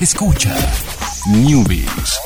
Escucha 0.00 0.56
Newbies. 1.28 2.18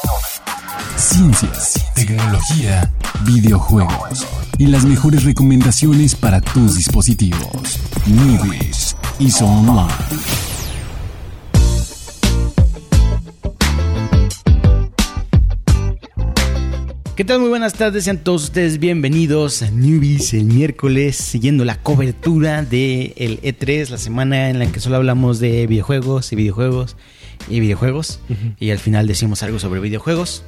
Ciencias, 0.95 1.85
tecnología, 1.97 2.89
videojuegos 3.27 4.25
y 4.59 4.69
las 4.69 4.85
mejores 4.85 5.25
recomendaciones 5.25 6.15
para 6.15 6.41
tus 6.41 6.77
dispositivos. 6.77 7.81
Newbies 8.07 8.97
y 9.19 9.29
Online. 9.43 9.93
¿Qué 17.17 17.25
tal? 17.25 17.41
Muy 17.41 17.49
buenas 17.49 17.75
tardes, 17.75 18.05
sean 18.05 18.19
todos 18.19 18.45
ustedes 18.45 18.79
bienvenidos 18.79 19.63
a 19.63 19.71
Newbies 19.73 20.33
el 20.33 20.45
miércoles, 20.45 21.17
siguiendo 21.17 21.65
la 21.65 21.83
cobertura 21.83 22.63
del 22.63 23.15
el 23.17 23.43
E3, 23.43 23.89
la 23.89 23.99
semana 23.99 24.49
en 24.49 24.61
la 24.61 24.67
que 24.71 24.79
solo 24.79 24.95
hablamos 24.95 25.41
de 25.41 25.67
videojuegos 25.67 26.33
y 26.33 26.37
videojuegos 26.37 26.97
y 27.49 27.61
videojuegos. 27.61 28.21
Y 28.59 28.71
al 28.71 28.79
final 28.79 29.07
decimos 29.07 29.43
algo 29.43 29.59
sobre 29.59 29.81
videojuegos. 29.81 30.45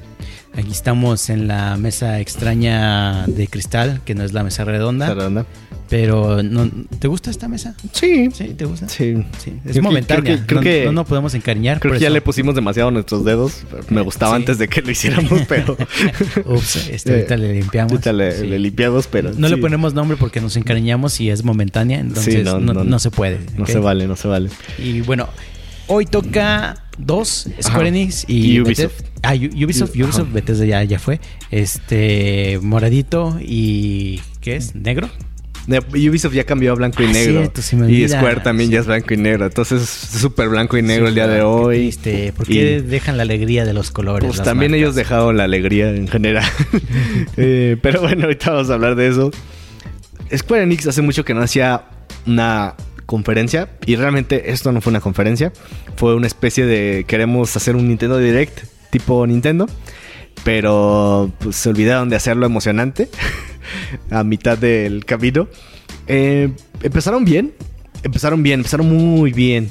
Aquí 0.55 0.70
estamos 0.70 1.29
en 1.29 1.48
la 1.48 1.77
mesa 1.77 2.19
extraña 2.20 3.27
de 3.27 3.47
cristal, 3.48 4.01
que 4.07 4.15
no 4.15 4.25
es 4.25 4.33
la 4.33 4.43
mesa 4.43 4.65
redonda. 4.65 5.12
Redonda. 5.12 5.45
Pero, 5.91 6.43
no, 6.43 6.69
¿te 6.98 7.06
gusta 7.06 7.30
esta 7.30 7.47
mesa? 7.47 7.77
Sí. 7.93 8.29
¿Sí? 8.33 8.55
¿Te 8.55 8.65
gusta? 8.65 8.89
Sí. 8.89 9.15
Sí, 9.39 9.51
es 9.51 9.61
Creo 9.62 9.75
que- 9.75 9.83
momentánea. 9.83 10.23
creo 10.25 10.39
que- 10.39 10.47
creo 10.47 10.59
no, 10.59 10.65
que- 10.89 10.93
no 10.93 11.05
podemos 11.05 11.34
encariñar. 11.34 11.79
Creo 11.79 11.93
por 11.93 11.98
que 11.98 12.05
ya 12.05 12.11
le 12.11 12.20
pusimos 12.23 12.55
demasiado 12.56 12.91
nuestros 12.91 13.25
dedos. 13.25 13.62
Me 13.91 14.01
gustaba 14.01 14.33
Sí. 14.33 14.37
antes 14.42 14.59
de 14.59 14.67
que 14.67 14.81
lo 14.83 14.91
hiciéramos, 14.91 15.42
pero. 15.48 15.77
Ups, 16.47 16.89
este, 16.91 17.12
ahorita 17.12 17.37
le 17.37 17.53
limpiamos. 17.55 17.92
ahorita 17.92 18.12
le, 18.15 18.33
Sí. 18.41 18.47
le 18.47 18.59
limpiamos, 18.59 19.06
pero. 19.06 19.33
No 19.37 19.48
le 19.48 19.59
ponemos 19.59 19.95
nombre 19.95 20.17
porque 20.17 20.41
nos 20.41 20.56
encariñamos 20.56 21.20
y 21.20 21.31
es 21.31 21.45
momentánea, 21.45 22.01
entonces 22.01 22.45
no, 22.45 22.59
no, 22.59 22.73
no, 22.73 22.83
no. 22.83 22.98
se 22.98 23.11
puede. 23.11 23.39
No 23.56 23.67
se 23.67 23.78
vale, 23.78 24.09
no 24.09 24.17
se 24.17 24.27
vale. 24.27 24.48
Y 24.78 25.03
bueno, 25.03 25.28
hoy 25.89 26.07
toca 26.07 26.83
dos, 26.99 27.49
Square. 27.63 27.89
Enix 27.89 28.25
y, 28.29 28.53
Y 28.55 28.61
Ubisoft. 28.61 28.93
Bethesda. 29.01 29.11
Ah, 29.23 29.35
U- 29.35 29.65
Ubisoft, 29.65 29.91
Ajá. 29.97 30.05
Ubisoft, 30.05 30.33
Bethesda 30.33 30.65
ya, 30.67 30.84
ya 30.84 30.98
fue. 30.98 31.20
Este, 31.51 32.59
moradito 32.62 33.39
y... 33.41 34.20
¿Qué 34.41 34.56
es? 34.56 34.75
¿Negro? 34.75 35.09
Ne- 35.67 35.81
Ubisoft 36.09 36.33
ya 36.33 36.45
cambió 36.45 36.70
a 36.70 36.75
blanco 36.77 37.03
y 37.03 37.06
Ah, 37.06 37.12
negro. 37.12 37.41
cierto, 37.41 37.61
se 37.62 37.75
me 37.75 37.91
y. 37.91 38.09
Square 38.09 38.41
también 38.43 38.70
ya 38.70 38.78
es 38.78 38.87
blanco 38.87 39.12
y 39.15 39.17
negro. 39.17 39.47
Entonces 39.47 39.83
es 39.83 40.20
súper 40.20 40.48
blanco 40.48 40.78
y 40.78 40.83
negro 40.83 41.09
el 41.09 41.15
día 41.17 41.27
de 41.27 41.43
hoy. 41.43 41.78
triste. 41.78 42.33
¿Por 42.37 42.47
qué 42.47 42.77
Y- 42.78 42.83
dejan 42.83 43.17
la 43.17 43.25
alegría 43.25 43.65
de 43.65 43.73
los 43.73 43.91
colores? 43.91 44.28
Pues 44.28 44.43
también 44.45 44.71
marcas? 44.71 44.83
ellos 44.84 44.95
dejaron 44.95 45.37
la 45.37 45.45
alegría 45.45 45.91
en 45.91 46.06
general. 46.09 46.45
Eh, 47.37 47.77
pero 47.83 48.00
bueno, 48.00 48.25
ahorita 48.25 48.53
vamos 48.53 48.71
a 48.71 48.75
hablar 48.75 48.95
de 48.95 49.09
eso. 49.09 49.31
Square 50.34 50.62
Enix 50.62 50.87
hace 50.87 51.03
mucho 51.03 51.25
que 51.25 51.34
no 51.34 51.43
hacía 51.43 51.83
una 52.27 52.75
conferencia. 53.07 53.71
Y 53.87 53.97
realmente 53.97 54.53
esto 54.53 54.73
no 54.73 54.81
fue 54.81 54.91
una 54.91 55.01
conferencia. 55.01 55.53
Fue 55.97 56.15
una 56.15 56.27
especie 56.27 56.67
de 56.67 57.05
queremos 57.07 57.57
hacer 57.57 57.77
un 57.77 57.89
Nintendo 57.89 58.19
Direct 58.19 58.65
tipo 58.91 59.27
Nintendo. 59.27 59.67
Pero 60.45 61.33
pues, 61.39 61.57
se 61.57 61.71
olvidaron 61.71 62.09
de 62.09 62.17
hacerlo 62.17 62.47
emocionante 62.47 63.09
a 64.11 64.23
mitad 64.23 64.59
del 64.59 65.05
camino. 65.05 65.49
Eh, 66.07 66.53
empezaron 66.83 67.25
bien. 67.25 67.55
Empezaron 68.03 68.43
bien, 68.43 68.61
empezaron 68.61 68.89
muy 68.89 69.33
bien. 69.33 69.71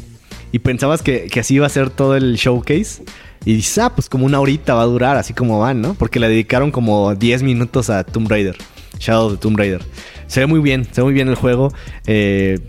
Y 0.52 0.60
pensabas 0.60 1.02
que, 1.02 1.28
que 1.28 1.40
así 1.42 1.56
iba 1.56 1.66
a 1.66 1.70
ser 1.70 1.90
todo 1.90 2.16
el 2.16 2.36
showcase. 2.36 3.04
Y 3.46 3.54
dices, 3.54 3.78
ah, 3.78 3.94
pues 3.94 4.10
como 4.10 4.26
una 4.26 4.40
horita 4.40 4.74
va 4.74 4.82
a 4.82 4.86
durar, 4.86 5.18
así 5.18 5.34
como 5.34 5.60
van, 5.60 5.80
¿no? 5.80 5.94
Porque 5.94 6.20
le 6.20 6.28
dedicaron 6.28 6.72
como 6.72 7.14
10 7.14 7.44
minutos 7.44 7.92
a 7.92 8.04
Tomb 8.04 8.28
Raider. 8.28 8.58
Shadow 9.00 9.28
of 9.28 9.34
the 9.34 9.38
Tomb 9.38 9.58
Raider. 9.58 9.82
Se 10.28 10.40
ve 10.40 10.48
muy 10.48 10.60
bien, 10.60 10.86
se 10.92 11.02
ve 11.02 11.06
muy 11.06 11.14
bien 11.14 11.28
el 11.28 11.36
juego. 11.36 11.72
Eh, 12.08 12.60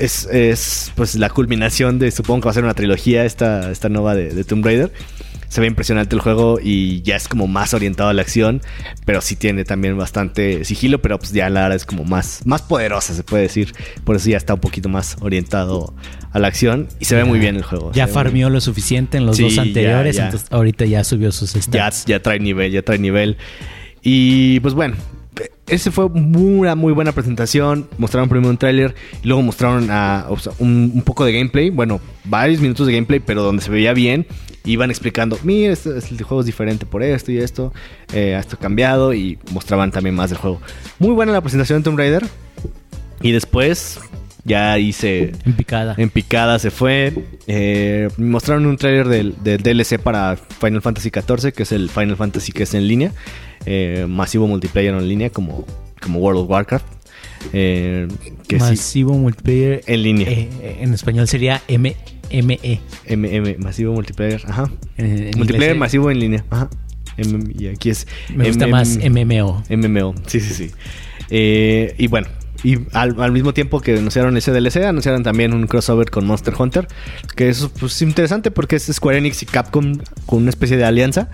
es, 0.00 0.26
es, 0.26 0.92
pues 0.96 1.14
la 1.14 1.28
culminación 1.30 1.98
de, 1.98 2.10
supongo 2.10 2.40
que 2.42 2.44
va 2.46 2.50
a 2.50 2.54
ser 2.54 2.64
una 2.64 2.74
trilogía 2.74 3.24
esta, 3.24 3.70
esta 3.70 3.88
nueva 3.88 4.14
de, 4.14 4.30
de 4.34 4.44
Tomb 4.44 4.64
Raider. 4.64 4.92
Se 5.48 5.60
ve 5.60 5.66
impresionante 5.66 6.14
el 6.14 6.20
juego 6.22 6.60
y 6.62 7.02
ya 7.02 7.16
es 7.16 7.26
como 7.26 7.48
más 7.48 7.74
orientado 7.74 8.08
a 8.08 8.12
la 8.12 8.22
acción, 8.22 8.60
pero 9.04 9.20
sí 9.20 9.34
tiene 9.34 9.64
también 9.64 9.96
bastante 9.98 10.64
sigilo, 10.64 11.02
pero 11.02 11.18
pues 11.18 11.32
ya 11.32 11.50
la 11.50 11.62
verdad 11.62 11.74
es 11.74 11.84
como 11.84 12.04
más, 12.04 12.42
más 12.44 12.62
poderosa, 12.62 13.14
se 13.14 13.24
puede 13.24 13.42
decir. 13.44 13.74
Por 14.04 14.14
eso 14.14 14.30
ya 14.30 14.36
está 14.36 14.54
un 14.54 14.60
poquito 14.60 14.88
más 14.88 15.16
orientado 15.20 15.92
a 16.30 16.38
la 16.38 16.46
acción 16.46 16.86
y 17.00 17.06
se 17.06 17.16
ve 17.16 17.24
muy 17.24 17.40
bien 17.40 17.56
el 17.56 17.64
juego. 17.64 17.90
Ya 17.92 18.06
farmeó 18.06 18.48
lo 18.48 18.60
suficiente 18.60 19.18
en 19.18 19.26
los 19.26 19.38
Sí, 19.38 19.42
dos 19.42 19.56
ya, 19.56 19.62
anteriores, 19.62 20.14
ya. 20.16 20.26
entonces 20.26 20.48
ahorita 20.52 20.84
ya 20.84 21.02
subió 21.02 21.32
sus 21.32 21.52
ya, 21.54 21.60
stats. 21.62 22.04
ya 22.04 22.22
trae 22.22 22.38
nivel, 22.38 22.70
ya 22.70 22.82
trae 22.82 22.98
nivel. 23.00 23.36
Y 24.02 24.60
pues 24.60 24.74
bueno, 24.74 24.94
ese 25.70 25.90
fue 25.90 26.06
una 26.06 26.74
muy 26.74 26.92
buena 26.92 27.12
presentación. 27.12 27.88
Mostraron 27.96 28.28
primero 28.28 28.50
un 28.50 28.58
tráiler 28.58 28.94
y 29.22 29.28
luego 29.28 29.42
mostraron 29.42 29.88
un, 30.58 31.02
poco 31.04 31.24
de 31.24 31.32
gameplay. 31.32 31.70
Bueno, 31.70 32.00
varios 32.24 32.60
minutos 32.60 32.86
de 32.86 32.92
gameplay, 32.92 33.20
pero 33.20 33.42
donde 33.42 33.62
se 33.62 33.70
veía 33.70 33.92
bien. 33.92 34.26
Iban 34.64 34.90
explicando, 34.90 35.38
mira, 35.42 35.72
este, 35.72 35.96
este 35.96 36.22
juego 36.22 36.40
es 36.40 36.46
diferente 36.46 36.84
por 36.84 37.02
esto 37.02 37.32
y 37.32 37.38
esto. 37.38 37.72
eh, 38.12 38.36
esto 38.38 38.56
ha 38.56 38.58
cambiado 38.58 39.14
y 39.14 39.38
mostraban 39.52 39.90
también 39.90 40.14
más 40.14 40.30
del 40.30 40.38
juego. 40.38 40.60
Muy 40.98 41.12
buena 41.12 41.32
la 41.32 41.40
presentación 41.40 41.78
de 41.78 41.84
Tomb 41.84 41.98
Raider. 41.98 42.26
Y 43.22 43.32
después 43.32 44.00
ya 44.44 44.78
hice 44.78 45.32
En 45.44 45.52
picada. 45.54 45.94
en 45.98 46.10
picada 46.10 46.58
se 46.58 46.70
fue. 46.70 47.12
Eh, 47.46 48.08
mostraron 48.18 48.66
un 48.66 48.76
trailer 48.76 49.08
del, 49.08 49.34
del 49.42 49.62
DLC 49.62 49.98
para 49.98 50.36
Final 50.36 50.82
Fantasy 50.82 51.10
XIV, 51.10 51.52
que 51.52 51.62
es 51.64 51.72
el 51.72 51.88
Final 51.90 52.16
Fantasy 52.16 52.52
que 52.52 52.62
es 52.64 52.74
en 52.74 52.86
línea. 52.88 53.12
Eh, 53.66 54.06
masivo 54.08 54.46
multiplayer 54.46 54.94
en 54.94 55.08
línea, 55.08 55.30
como, 55.30 55.66
como 56.00 56.18
World 56.20 56.40
of 56.42 56.50
Warcraft. 56.50 56.86
Eh, 57.52 58.06
que 58.48 58.56
sí, 58.58 58.62
Masivo 58.64 59.14
multiplayer. 59.14 59.82
en 59.86 60.02
línea. 60.02 60.28
eh, 60.30 60.78
en 60.80 60.92
español 60.94 61.26
sería 61.28 61.62
M 61.68 61.94
ME. 62.32 62.80
MM, 63.08 63.56
masivo 63.58 63.92
multiplayer. 63.94 64.42
Ajá. 64.46 64.70
En- 64.96 65.28
en 65.28 65.38
multiplayer 65.38 65.76
masivo 65.76 66.10
en 66.10 66.20
línea. 66.20 66.44
Ajá. 66.50 66.68
Y 67.58 67.66
aquí 67.66 67.90
es. 67.90 68.06
Me 68.34 68.46
gusta 68.46 68.66
más 68.66 68.98
MMO. 68.98 69.62
MMO, 69.68 70.14
sí, 70.26 70.40
sí, 70.40 70.54
sí. 70.54 70.70
Eh, 71.28 71.94
y 71.98 72.06
bueno, 72.06 72.28
y 72.62 72.78
al, 72.92 73.32
mismo 73.32 73.54
tiempo 73.54 73.80
que 73.80 73.96
anunciaron 73.98 74.36
ese 74.36 74.52
DLC, 74.52 74.84
anunciaron 74.84 75.22
también 75.22 75.54
un 75.54 75.66
crossover 75.66 76.10
con 76.10 76.26
Monster 76.26 76.54
Hunter. 76.58 76.88
Que 77.36 77.48
eso 77.48 77.70
pues, 77.78 77.92
es 77.96 78.02
interesante 78.02 78.50
porque 78.50 78.76
es 78.76 78.84
Square 78.92 79.18
Enix 79.18 79.42
y 79.42 79.46
Capcom 79.46 79.98
con 80.26 80.40
una 80.40 80.50
especie 80.50 80.76
de 80.76 80.84
alianza. 80.84 81.28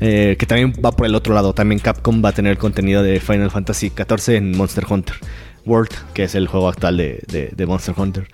eh, 0.00 0.36
que 0.38 0.44
también 0.44 0.74
va 0.84 0.92
por 0.92 1.06
el 1.06 1.14
otro 1.14 1.32
lado. 1.34 1.54
También 1.54 1.78
Capcom 1.78 2.22
va 2.22 2.28
a 2.28 2.32
tener 2.32 2.58
contenido 2.58 3.02
de 3.02 3.18
Final 3.20 3.50
Fantasy 3.50 3.90
XIV 3.96 4.34
en 4.36 4.56
Monster 4.56 4.84
Hunter 4.88 5.16
World, 5.64 5.88
que 6.12 6.24
es 6.24 6.34
el 6.34 6.46
juego 6.48 6.68
actual 6.68 6.98
de, 6.98 7.22
de- 7.28 7.50
de 7.56 7.66
Monster 7.66 7.94
Hunter. 7.96 8.28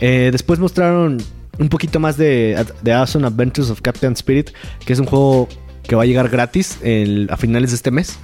Eh, 0.00 0.28
después 0.30 0.60
mostraron 0.60 1.18
un 1.58 1.68
poquito 1.68 1.98
más 1.98 2.16
de 2.16 2.64
The 2.84 2.92
Awesome 2.92 3.26
Adventures 3.26 3.70
of 3.70 3.80
Captain 3.82 4.12
Spirit, 4.12 4.50
que 4.86 4.92
es 4.92 5.00
un 5.00 5.06
juego 5.06 5.48
que 5.82 5.96
va 5.96 6.04
a 6.04 6.06
llegar 6.06 6.28
gratis 6.28 6.78
a 7.28 7.36
finales 7.36 7.70
de 7.70 7.76
este 7.76 7.90
mes 7.90 8.16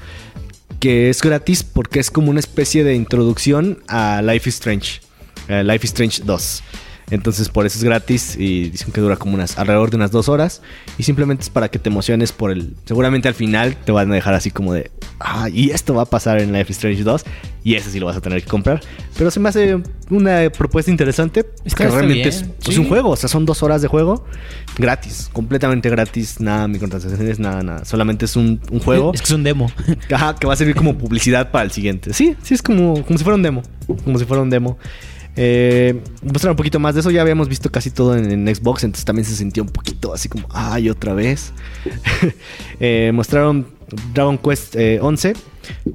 que 0.81 1.11
es 1.11 1.21
gratis 1.23 1.63
porque 1.63 2.01
es 2.01 2.11
como 2.11 2.31
una 2.31 2.41
especie 2.41 2.85
de 2.85 2.95
introducción 2.95 3.83
a 3.89 4.23
Life 4.23 4.49
is 4.49 4.57
Strange. 4.57 5.01
eh, 5.49 5.63
Life 5.65 5.85
is 5.87 5.91
Strange 5.91 6.23
2. 6.25 6.63
Entonces 7.11 7.49
por 7.49 7.67
eso 7.67 7.79
es 7.79 7.85
gratis 7.85 8.37
y 8.37 8.71
dicen 8.71 8.91
que 8.93 9.01
dura 9.01 9.17
como 9.17 9.35
unas 9.35 9.59
alrededor 9.59 9.91
de 9.91 9.97
unas 9.97 10.11
dos 10.11 10.29
horas 10.29 10.61
y 10.99 11.05
simplemente 11.05 11.45
es 11.45 11.51
para 11.51 11.69
que 11.69 11.79
te 11.79 11.89
emociones 11.89 12.33
por 12.33 12.51
el... 12.51 12.75
Seguramente 12.85 13.29
al 13.29 13.35
final 13.35 13.77
te 13.77 13.93
van 13.93 14.11
a 14.11 14.15
dejar 14.15 14.35
así 14.35 14.51
como 14.51 14.73
de... 14.73 14.91
Ah, 15.21 15.49
y 15.49 15.71
esto 15.71 15.95
va 15.95 16.03
a 16.03 16.07
pasar 16.07 16.41
en 16.41 16.53
Life 16.53 16.73
is 16.73 16.77
Strange 16.79 17.05
2 17.05 17.25
y 17.63 17.75
ese 17.77 17.91
sí 17.91 18.01
lo 18.01 18.07
vas 18.07 18.17
a 18.17 18.21
tener 18.21 18.43
que 18.43 18.49
comprar. 18.49 18.81
Pero 19.17 19.31
se 19.31 19.39
me 19.41 19.49
hace 19.49 19.79
una 20.11 20.51
propuesta 20.51 20.91
interesante. 20.91 21.47
Está- 21.65 21.85
que 21.85 21.91
realmente 21.91 22.15
bien, 22.15 22.29
es, 22.29 22.45
es 22.69 22.75
sí. 22.75 22.79
un 22.79 22.89
juego, 22.89 23.11
o 23.11 23.17
sea, 23.17 23.29
son 23.29 23.47
dos 23.47 23.63
horas 23.63 23.83
de 23.83 23.89
juego 23.89 24.25
gratis, 24.79 25.31
completamente 25.33 25.89
gratis, 25.89 26.41
nada 26.41 26.69
microtransacciones, 26.69 27.39
nada, 27.39 27.63
nada. 27.63 27.85
Solamente 27.85 28.25
es 28.25 28.37
un, 28.37 28.61
un 28.71 28.81
juego. 28.81 29.13
Es 29.15 29.21
que 29.23 29.27
es 29.27 29.33
un 29.33 29.43
demo. 29.45 29.71
Ajá, 30.13 30.37
que 30.37 30.47
va 30.47 30.53
a 30.53 30.57
servir 30.57 30.75
como 30.75 30.99
publicidad 30.99 31.51
para 31.51 31.65
el 31.65 31.71
siguiente. 31.71 32.13
Sí, 32.13 32.37
sí, 32.43 32.55
es 32.55 32.63
como, 32.63 33.03
como 33.05 33.17
si 33.19 33.25
fuera 33.25 33.37
un 33.37 33.43
demo. 33.43 33.63
Como 34.05 34.19
si 34.19 34.25
fuera 34.25 34.43
un 34.43 34.51
demo. 34.51 34.79
Eh, 35.37 36.01
mostrar 36.23 36.53
un 36.53 36.57
poquito 36.57 36.79
más 36.79 36.95
de 36.95 37.01
eso. 37.01 37.11
Ya 37.11 37.21
habíamos 37.21 37.49
visto 37.49 37.71
casi 37.71 37.91
todo 37.91 38.17
en, 38.17 38.47
Xbox, 38.55 38.85
entonces 38.85 39.05
también 39.05 39.25
se 39.25 39.37
sintió 39.37 39.63
un 39.63 39.69
poquito 39.69 40.15
así 40.15 40.29
como, 40.29 40.49
ay, 40.51 40.91
otra 40.91 41.15
vez. 41.15 41.53
Eh, 42.79 43.11
mostraron 43.15 43.67
Dragon 44.13 44.37
Quest 44.37 44.77
eh, 44.77 44.99
11, 45.01 45.33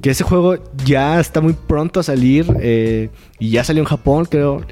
que 0.00 0.10
ese 0.10 0.24
juego 0.24 0.56
ya 0.84 1.20
está 1.20 1.40
muy 1.40 1.52
pronto 1.52 2.00
a 2.00 2.02
salir 2.02 2.46
eh, 2.60 3.08
y 3.38 3.50
ya 3.50 3.62
salió 3.62 3.82
en 3.82 3.88
Japón, 3.88 4.26
creo. 4.28 4.64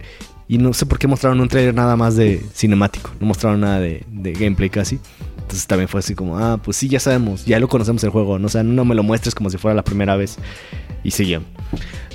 Y 0.48 0.58
no 0.58 0.72
sé 0.72 0.86
por 0.86 0.98
qué 0.98 1.06
mostraron 1.06 1.40
un 1.40 1.48
trailer 1.48 1.72
nada 1.72 1.94
más 1.94 2.16
de 2.16 2.42
cinemático, 2.52 3.10
no 3.20 3.28
mostraron 3.28 3.60
nada 3.60 3.78
de 3.78 4.04
gameplay 4.38 4.68
casi. 4.68 4.98
Entonces 5.50 5.66
también 5.66 5.88
fue 5.88 5.98
así 5.98 6.14
como, 6.14 6.38
ah, 6.38 6.60
pues 6.62 6.76
sí, 6.76 6.88
ya 6.88 7.00
sabemos, 7.00 7.44
ya 7.44 7.58
lo 7.58 7.66
conocemos 7.66 8.04
el 8.04 8.10
juego, 8.10 8.38
¿no? 8.38 8.46
O 8.46 8.48
sea, 8.48 8.62
no 8.62 8.84
me 8.84 8.94
lo 8.94 9.02
muestres 9.02 9.34
como 9.34 9.50
si 9.50 9.58
fuera 9.58 9.74
la 9.74 9.82
primera 9.82 10.14
vez. 10.14 10.36
Y 11.02 11.10
siguió. 11.10 11.42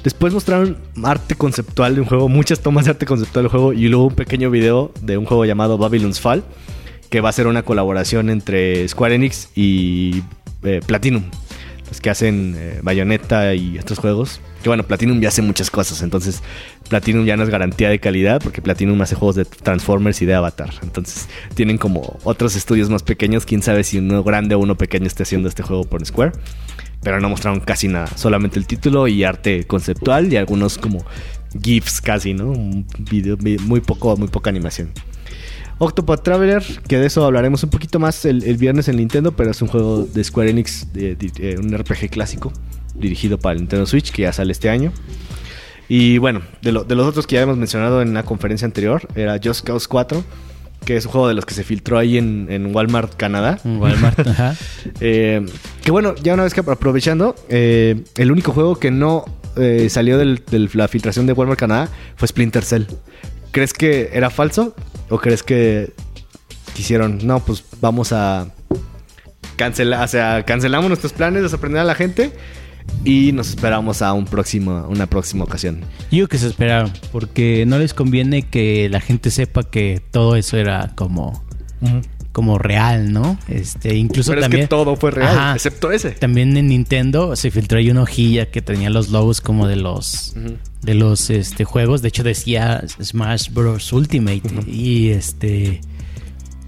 Después 0.06 0.34
mostraron 0.34 0.78
arte 1.04 1.36
conceptual 1.36 1.96
de 1.96 2.02
un 2.02 2.08
juego, 2.08 2.30
muchas 2.30 2.62
tomas 2.62 2.86
de 2.86 2.92
arte 2.92 3.06
conceptual 3.06 3.44
del 3.44 3.50
juego 3.52 3.74
y 3.74 3.90
luego 3.90 4.06
un 4.06 4.16
pequeño 4.16 4.50
video 4.50 4.94
de 5.02 5.18
un 5.18 5.26
juego 5.26 5.44
llamado 5.44 5.78
Babylon's 5.78 6.22
Fall, 6.22 6.46
que 7.10 7.20
va 7.20 7.28
a 7.28 7.34
ser 7.34 7.48
una 7.48 7.64
colaboración 7.64 8.30
entre 8.30 8.88
Square 8.88 9.16
Enix 9.16 9.50
y 9.54 10.24
eh, 10.64 10.80
Platinum, 10.86 11.24
los 11.90 12.00
que 12.00 12.10
hacen 12.10 12.56
eh, 12.58 12.80
Bayonetta 12.84 13.54
y 13.54 13.78
estos 13.78 14.00
juegos. 14.00 14.40
Que 14.64 14.70
bueno, 14.70 14.84
Platinum 14.84 15.20
ya 15.20 15.28
hace 15.28 15.42
muchas 15.42 15.70
cosas, 15.70 16.02
entonces 16.02 16.42
Platinum 16.90 17.26
ya 17.26 17.36
no 17.38 17.44
es 17.44 17.50
garantía 17.50 17.90
de 17.90 18.00
calidad 18.00 18.42
porque 18.42 18.62
Platinum 18.62 19.02
hace 19.02 19.16
juegos 19.16 19.36
de 19.36 19.46
Transformers 19.46 20.22
y 20.22 20.26
de 20.26 20.36
Avatar. 20.36 20.72
Entonces 20.84 21.28
tienen 21.56 21.78
como 21.78 22.20
otros 22.24 22.56
estudios 22.56 22.90
más 22.90 23.04
pequeños, 23.04 23.46
quién 23.46 23.62
sabe 23.62 23.84
si 23.84 23.98
uno 23.98 24.24
grande 24.24 24.56
o 24.56 24.60
uno 24.60 24.78
pequeño 24.78 25.08
esté 25.08 25.24
haciendo 25.24 25.50
este 25.50 25.64
juego 25.64 25.84
por 25.84 26.06
Square. 26.06 26.34
Pero 27.02 27.20
no 27.20 27.30
mostraron 27.30 27.60
casi 27.60 27.88
nada, 27.88 28.08
solamente 28.16 28.58
el 28.58 28.66
título 28.66 29.08
y 29.08 29.24
arte 29.24 29.66
conceptual 29.66 30.32
y 30.32 30.38
algunos 30.38 30.78
como 30.78 31.06
GIFs 31.62 32.02
casi, 32.02 32.34
¿no? 32.34 32.50
Un 32.50 32.88
video, 32.98 33.38
muy 33.38 33.82
poco, 33.82 34.18
muy 34.18 34.28
poca 34.28 34.50
animación. 34.50 34.92
Octopath 35.78 36.24
Traveler, 36.24 36.64
que 36.88 36.98
de 36.98 37.08
eso 37.08 37.26
hablaremos 37.26 37.64
un 37.64 37.70
poquito 37.70 38.00
más 38.00 38.24
el, 38.26 38.42
viernes 38.58 38.88
en 38.88 38.98
Nintendo, 38.98 39.34
pero 39.34 39.52
es 39.52 39.62
un 39.62 39.68
juego 39.68 40.06
de 40.06 40.24
Square 40.24 40.50
Enix, 40.50 40.94
de, 40.94 41.60
un 41.62 41.78
RPG 41.78 42.10
clásico, 42.10 42.54
dirigido 42.96 43.38
para 43.38 43.54
el 43.54 43.60
Nintendo 43.60 43.86
Switch, 43.86 44.12
que 44.12 44.22
ya 44.22 44.32
sale 44.32 44.54
este 44.54 44.70
año. 44.70 44.94
Y 45.88 46.18
bueno, 46.18 46.42
de, 46.62 46.72
los 46.72 47.08
otros 47.08 47.28
que 47.28 47.36
ya 47.36 47.42
hemos 47.42 47.58
mencionado 47.58 48.02
en 48.02 48.14
la 48.14 48.24
conferencia 48.24 48.66
anterior, 48.66 49.08
era 49.16 49.40
Just 49.44 49.66
Cause 49.66 49.88
4, 49.88 50.24
que 50.84 50.98
es 50.98 51.06
un 51.06 51.12
juego 51.12 51.28
de 51.28 51.34
los 51.34 51.46
que 51.46 51.54
se 51.54 51.64
filtró 51.64 51.98
ahí 51.98 52.18
en, 52.18 52.72
Walmart, 52.74 53.16
Canadá. 53.16 53.60
Walmart, 53.64 54.20
ajá. 54.28 54.56
Eh, 55.00 55.46
que 55.84 55.92
bueno, 55.92 56.16
ya 56.16 56.34
una 56.34 56.44
vez 56.44 56.54
que 56.54 56.62
aprovechando, 56.62 57.36
eh, 57.50 58.04
el 58.18 58.32
único 58.32 58.52
juego 58.52 58.78
que 58.78 58.92
no 58.92 59.26
eh, 59.58 59.88
salió 59.90 60.18
de 60.18 60.40
la 60.74 60.88
filtración 60.88 61.28
de 61.28 61.34
Walmart, 61.34 61.60
Canadá, 61.60 61.90
fue 62.16 62.28
Splinter 62.28 62.64
Cell. 62.64 62.84
¿Crees 63.52 63.74
que 63.74 64.10
era 64.14 64.30
falso? 64.30 64.76
¿O 65.10 65.20
crees 65.20 65.44
que 65.44 65.94
quisieron, 66.74 67.20
no, 67.26 67.40
pues 67.40 67.64
vamos 67.80 68.12
a 68.12 68.48
cancelar, 69.56 70.04
o 70.04 70.08
sea, 70.08 70.44
cancelamos 70.44 70.90
nuestros 70.90 71.14
planes 71.14 71.44
de 71.44 71.50
sorprender 71.50 71.82
a 71.82 71.86
la 71.86 71.96
gente 71.96 72.34
y 73.04 73.32
nos 73.32 73.50
esperamos 73.50 74.02
a 74.02 74.14
un 74.14 74.26
próximo, 74.26 74.88
una 74.90 75.08
próxima 75.08 75.44
ocasión? 75.44 75.82
Yo 76.12 76.28
que 76.28 76.38
se 76.38 76.48
esperaron, 76.48 76.92
porque 77.12 77.66
no 77.68 77.78
les 77.78 77.94
conviene 77.94 78.44
que 78.44 78.90
la 78.90 79.00
gente 79.00 79.32
sepa 79.32 79.64
que 79.64 80.02
todo 80.12 80.36
eso 80.36 80.58
era 80.58 80.94
como 80.96 81.44
como 82.36 82.58
real, 82.58 83.14
¿no? 83.14 83.40
Este, 83.48 83.96
incluso 83.96 84.32
Pero 84.32 84.42
también. 84.42 84.64
Es 84.64 84.66
que 84.66 84.70
todo 84.70 84.98
fue 84.98 85.10
real, 85.12 85.56
excepto 85.56 85.90
ese. 85.94 86.12
También 86.12 86.58
en 86.58 86.68
Nintendo 86.68 87.34
se 87.38 87.50
filtró 87.50 87.78
ahí 87.78 87.90
una 87.90 88.02
hojilla 88.02 88.52
que 88.52 88.62
tenía 88.62 88.90
los 88.90 89.08
logos 89.10 89.40
como 89.40 89.68
de 89.68 89.78
los. 89.78 90.36
De 90.82 90.96
los 90.96 91.30
este, 91.30 91.64
juegos. 91.64 92.02
De 92.02 92.10
hecho, 92.10 92.24
decía 92.24 92.84
Smash 93.02 93.54
Bros. 93.54 93.94
Ultimate. 93.94 94.42
Y 94.68 95.12
este. 95.12 95.80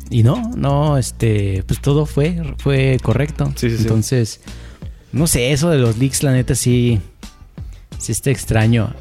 Y 0.10 0.24
no, 0.24 0.54
no, 0.56 0.98
este. 0.98 1.66
Pues 1.68 1.82
todo 1.82 2.06
fue, 2.06 2.56
fue 2.60 2.98
correcto. 3.04 3.52
Sí, 3.58 3.70
sí, 3.70 3.76
Entonces. 3.80 4.40
No 5.12 5.28
sé, 5.28 5.52
eso 5.52 5.70
de 5.70 5.78
los 5.78 5.98
leaks, 5.98 6.24
la 6.24 6.32
neta, 6.32 6.56
sí. 6.56 7.00
Sí 7.98 8.12
está 8.12 8.30
extraño. 8.30 8.94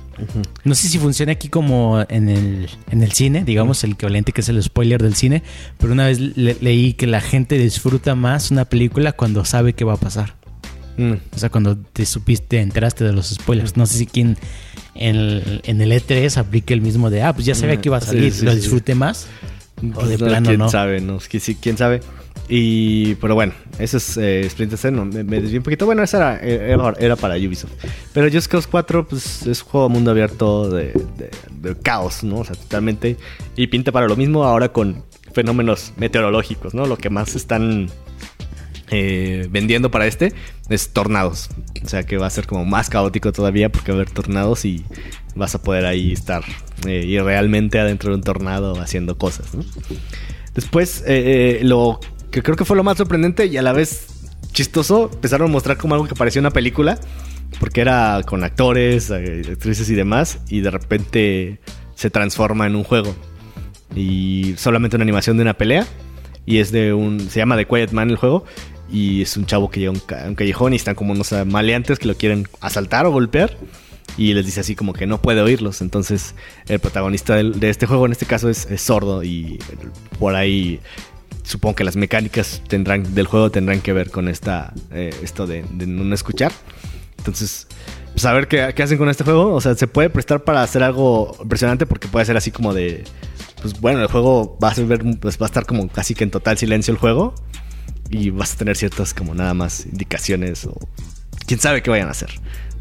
No 0.64 0.74
sé 0.74 0.88
si 0.88 0.98
funciona 0.98 1.32
aquí 1.32 1.48
como 1.48 2.02
en 2.08 2.28
el, 2.30 2.70
en 2.90 3.02
el 3.02 3.12
cine, 3.12 3.44
digamos, 3.44 3.84
el 3.84 3.92
equivalente 3.92 4.32
que 4.32 4.40
es 4.40 4.48
el 4.48 4.62
spoiler 4.62 5.02
del 5.02 5.14
cine, 5.14 5.42
pero 5.78 5.92
una 5.92 6.06
vez 6.06 6.18
leí 6.18 6.94
que 6.94 7.06
la 7.06 7.20
gente 7.20 7.58
disfruta 7.58 8.14
más 8.14 8.50
una 8.50 8.64
película 8.64 9.12
cuando 9.12 9.44
sabe 9.44 9.74
qué 9.74 9.84
va 9.84 9.94
a 9.94 9.98
pasar. 9.98 10.34
Mm. 10.96 11.12
O 11.34 11.38
sea, 11.38 11.50
cuando 11.50 11.76
te 11.76 12.06
supiste, 12.06 12.46
te 12.56 12.60
enteraste 12.60 13.04
de 13.04 13.12
los 13.12 13.28
spoilers. 13.28 13.76
No 13.76 13.86
sé 13.86 13.98
si 13.98 14.06
quien 14.06 14.38
en 14.94 15.16
el, 15.16 15.60
en 15.64 15.80
el 15.80 15.92
E3 15.92 16.36
aplique 16.38 16.72
el 16.72 16.80
mismo 16.80 17.10
de, 17.10 17.22
ah, 17.22 17.34
pues 17.34 17.44
ya 17.46 17.54
sabía 17.54 17.76
mm, 17.76 17.80
que 17.80 17.88
iba 17.88 17.98
a 17.98 18.00
salir, 18.00 18.42
lo 18.42 18.54
disfrute 18.54 18.94
más. 18.94 19.26
o 19.94 20.06
de 20.06 20.18
pues 20.18 20.30
plano 20.30 20.48
quién 20.48 20.70
sabe, 20.70 21.00
¿no? 21.00 21.18
quién 21.60 21.76
sabe. 21.76 22.00
Y, 22.48 23.16
pero 23.16 23.34
bueno, 23.34 23.52
eso 23.78 23.96
es 23.96 24.16
eh, 24.16 24.46
Splinter 24.48 24.78
Cell, 24.78 24.94
me, 24.94 25.24
me 25.24 25.40
desvié 25.40 25.58
un 25.58 25.64
poquito. 25.64 25.86
Bueno, 25.86 26.02
esa 26.02 26.18
era, 26.18 26.40
era, 26.40 26.94
era, 26.98 27.16
para 27.16 27.36
Ubisoft. 27.36 27.72
Pero 28.12 28.30
Just 28.30 28.48
Cause 28.48 28.68
4, 28.70 29.08
pues 29.08 29.46
es 29.46 29.62
un 29.62 29.68
juego 29.68 29.88
mundo 29.88 30.12
abierto 30.12 30.70
de, 30.70 30.92
de, 31.60 31.76
caos, 31.80 32.22
¿no? 32.22 32.38
O 32.38 32.44
sea, 32.44 32.54
totalmente. 32.54 33.16
Y 33.56 33.66
pinta 33.66 33.90
para 33.90 34.06
lo 34.06 34.16
mismo 34.16 34.44
ahora 34.44 34.68
con 34.72 35.04
fenómenos 35.32 35.92
meteorológicos, 35.96 36.72
¿no? 36.72 36.86
Lo 36.86 36.96
que 36.96 37.10
más 37.10 37.34
están 37.34 37.88
eh, 38.90 39.48
vendiendo 39.50 39.90
para 39.90 40.06
este 40.06 40.32
es 40.68 40.90
tornados. 40.90 41.50
O 41.84 41.88
sea 41.88 42.04
que 42.04 42.16
va 42.16 42.26
a 42.26 42.30
ser 42.30 42.46
como 42.46 42.64
más 42.64 42.88
caótico 42.88 43.32
todavía 43.32 43.70
porque 43.70 43.90
va 43.90 43.98
a 43.98 44.00
haber 44.02 44.14
tornados 44.14 44.64
y 44.64 44.84
vas 45.34 45.54
a 45.56 45.62
poder 45.62 45.84
ahí 45.86 46.12
estar 46.12 46.44
eh, 46.86 47.04
y 47.04 47.18
realmente 47.18 47.80
adentro 47.80 48.10
de 48.10 48.16
un 48.16 48.22
tornado 48.22 48.80
haciendo 48.80 49.18
cosas, 49.18 49.54
¿no? 49.54 49.64
Después, 50.54 51.04
eh, 51.06 51.60
lo 51.64 52.00
que 52.36 52.42
creo 52.42 52.54
que 52.54 52.66
fue 52.66 52.76
lo 52.76 52.84
más 52.84 52.98
sorprendente 52.98 53.46
y 53.46 53.56
a 53.56 53.62
la 53.62 53.72
vez 53.72 54.08
chistoso, 54.52 55.08
empezaron 55.10 55.48
a 55.48 55.52
mostrar 55.52 55.78
como 55.78 55.94
algo 55.94 56.06
que 56.06 56.14
parecía 56.14 56.40
una 56.40 56.50
película, 56.50 56.98
porque 57.58 57.80
era 57.80 58.20
con 58.26 58.44
actores, 58.44 59.08
eh, 59.08 59.42
actrices 59.52 59.88
y 59.88 59.94
demás, 59.94 60.40
y 60.50 60.60
de 60.60 60.70
repente 60.70 61.60
se 61.94 62.10
transforma 62.10 62.66
en 62.66 62.76
un 62.76 62.84
juego. 62.84 63.16
Y 63.94 64.52
solamente 64.58 64.96
una 64.96 65.04
animación 65.04 65.38
de 65.38 65.44
una 65.44 65.54
pelea, 65.54 65.86
y 66.44 66.58
es 66.58 66.72
de 66.72 66.92
un, 66.92 67.20
se 67.20 67.38
llama 67.38 67.56
The 67.56 67.64
Quiet 67.64 67.92
Man 67.92 68.10
el 68.10 68.16
juego, 68.16 68.44
y 68.92 69.22
es 69.22 69.34
un 69.38 69.46
chavo 69.46 69.70
que 69.70 69.80
llega 69.80 69.92
a 69.92 70.28
un, 70.28 70.34
callejón 70.34 70.74
y 70.74 70.76
están 70.76 70.94
como 70.94 71.12
unos 71.12 71.32
maleantes 71.46 71.98
que 71.98 72.06
lo 72.06 72.16
quieren 72.18 72.46
asaltar 72.60 73.06
o 73.06 73.12
golpear. 73.12 73.56
Y 74.18 74.34
les 74.34 74.44
dice 74.44 74.60
así 74.60 74.76
como 74.76 74.92
que 74.92 75.06
no 75.06 75.22
puede 75.22 75.40
oírlos. 75.40 75.80
Entonces 75.80 76.34
el 76.68 76.80
protagonista 76.80 77.36
de, 77.36 77.70
este 77.70 77.86
juego 77.86 78.06
en 78.06 78.12
este 78.12 78.24
caso 78.24 78.48
es 78.48 78.66
sordo 78.80 79.24
y 79.24 79.58
por 80.18 80.34
ahí 80.34 80.80
supongo 81.46 81.76
que 81.76 81.84
las 81.84 81.96
mecánicas 81.96 82.60
tendrán 82.66 83.14
del 83.14 83.26
juego 83.26 83.50
tendrán 83.50 83.80
que 83.80 83.92
ver 83.92 84.10
con 84.10 84.28
esta 84.28 84.74
eh, 84.90 85.14
esto 85.22 85.46
de, 85.46 85.62
no 85.62 86.14
escuchar. 86.14 86.52
Entonces, 87.18 87.66
pues 88.12 88.24
a 88.24 88.32
ver 88.32 88.48
qué, 88.48 88.62
hacen 88.62 88.98
con 88.98 89.08
este 89.08 89.24
juego. 89.24 89.54
O 89.54 89.60
sea, 89.60 89.74
se 89.74 89.86
puede 89.86 90.10
prestar 90.10 90.44
para 90.44 90.62
hacer 90.62 90.82
algo 90.82 91.36
impresionante 91.40 91.86
porque 91.86 92.08
puede 92.08 92.26
ser 92.26 92.36
así 92.36 92.50
como 92.50 92.74
de. 92.74 93.04
Pues 93.62 93.80
bueno, 93.80 94.00
el 94.00 94.08
juego 94.08 94.58
va 94.62 94.68
a 94.68 94.74
ser, 94.74 94.86
pues 95.20 95.38
va 95.40 95.46
a 95.46 95.48
estar 95.48 95.64
como 95.64 95.88
casi 95.88 96.14
que 96.14 96.24
en 96.24 96.30
total 96.30 96.58
silencio 96.58 96.92
el 96.92 96.98
juego. 96.98 97.34
Y 98.10 98.30
vas 98.30 98.54
a 98.54 98.56
tener 98.56 98.76
ciertas 98.76 99.14
como 99.14 99.34
nada 99.34 99.54
más 99.54 99.86
indicaciones 99.86 100.64
o 100.64 100.78
quién 101.46 101.58
sabe 101.58 101.82
qué 101.82 101.90
vayan 101.90 102.08
a 102.08 102.12
hacer 102.12 102.30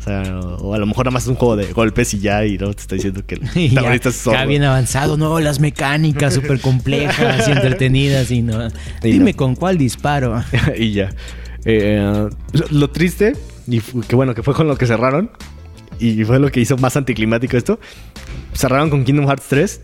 o 0.07 0.73
a 0.73 0.77
lo 0.77 0.85
mejor 0.85 1.05
nada 1.05 1.13
más 1.13 1.23
es 1.23 1.29
un 1.29 1.35
juego 1.35 1.55
de 1.55 1.71
golpes 1.73 2.13
y 2.13 2.19
ya, 2.19 2.45
y 2.45 2.57
no 2.57 2.73
te 2.73 2.81
está 2.81 2.95
diciendo 2.95 3.25
que 3.25 3.35
el 3.35 3.41
protagonista 3.73 4.09
es 4.09 4.47
bien 4.47 4.63
avanzado, 4.63 5.17
no, 5.17 5.39
las 5.39 5.59
mecánicas 5.59 6.33
súper 6.33 6.59
complejas 6.59 7.47
y 7.47 7.51
entretenidas, 7.53 8.31
y 8.31 8.41
no. 8.41 8.69
Dime 9.01 9.33
con 9.33 9.55
cuál 9.55 9.77
disparo. 9.77 10.43
y 10.77 10.91
ya. 10.91 11.09
Eh, 11.65 12.29
lo, 12.69 12.89
triste, 12.91 13.33
y 13.67 13.79
que 13.79 14.15
bueno, 14.15 14.35
que 14.35 14.43
fue 14.43 14.53
con 14.53 14.67
lo 14.67 14.77
que 14.77 14.85
cerraron, 14.85 15.31
y 15.99 16.23
fue 16.23 16.39
lo 16.39 16.51
que 16.51 16.59
hizo 16.59 16.77
más 16.77 16.95
anticlimático 16.97 17.57
esto. 17.57 17.79
Cerraron 18.53 18.89
con 18.89 19.03
Kingdom 19.03 19.27
Hearts 19.27 19.45
3 19.49 19.81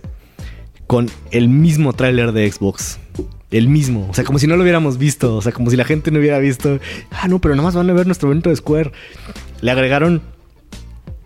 con 0.88 1.10
el 1.32 1.48
mismo 1.48 1.94
tráiler 1.94 2.34
de 2.34 2.52
Xbox. 2.52 3.00
El 3.50 3.68
mismo. 3.70 4.08
O 4.10 4.14
sea, 4.14 4.24
como 4.24 4.40
si 4.40 4.48
no 4.48 4.56
lo 4.56 4.64
hubiéramos 4.64 4.98
visto. 4.98 5.36
O 5.36 5.42
sea, 5.42 5.52
como 5.52 5.70
si 5.70 5.78
la 5.78 5.86
gente 5.86 6.12
no 6.12 6.20
hubiera 6.20 6.40
visto. 6.40 6.80
Ah, 7.12 7.28
no, 7.28 7.40
pero 7.40 7.56
nada 7.56 7.66
más 7.66 7.76
van 7.76 7.90
a 7.90 7.94
ver 7.94 8.06
nuestro 8.06 8.30
evento 8.30 8.50
de 8.50 8.56
Square 8.56 8.92
le 9.62 9.72
agregaron 9.72 10.22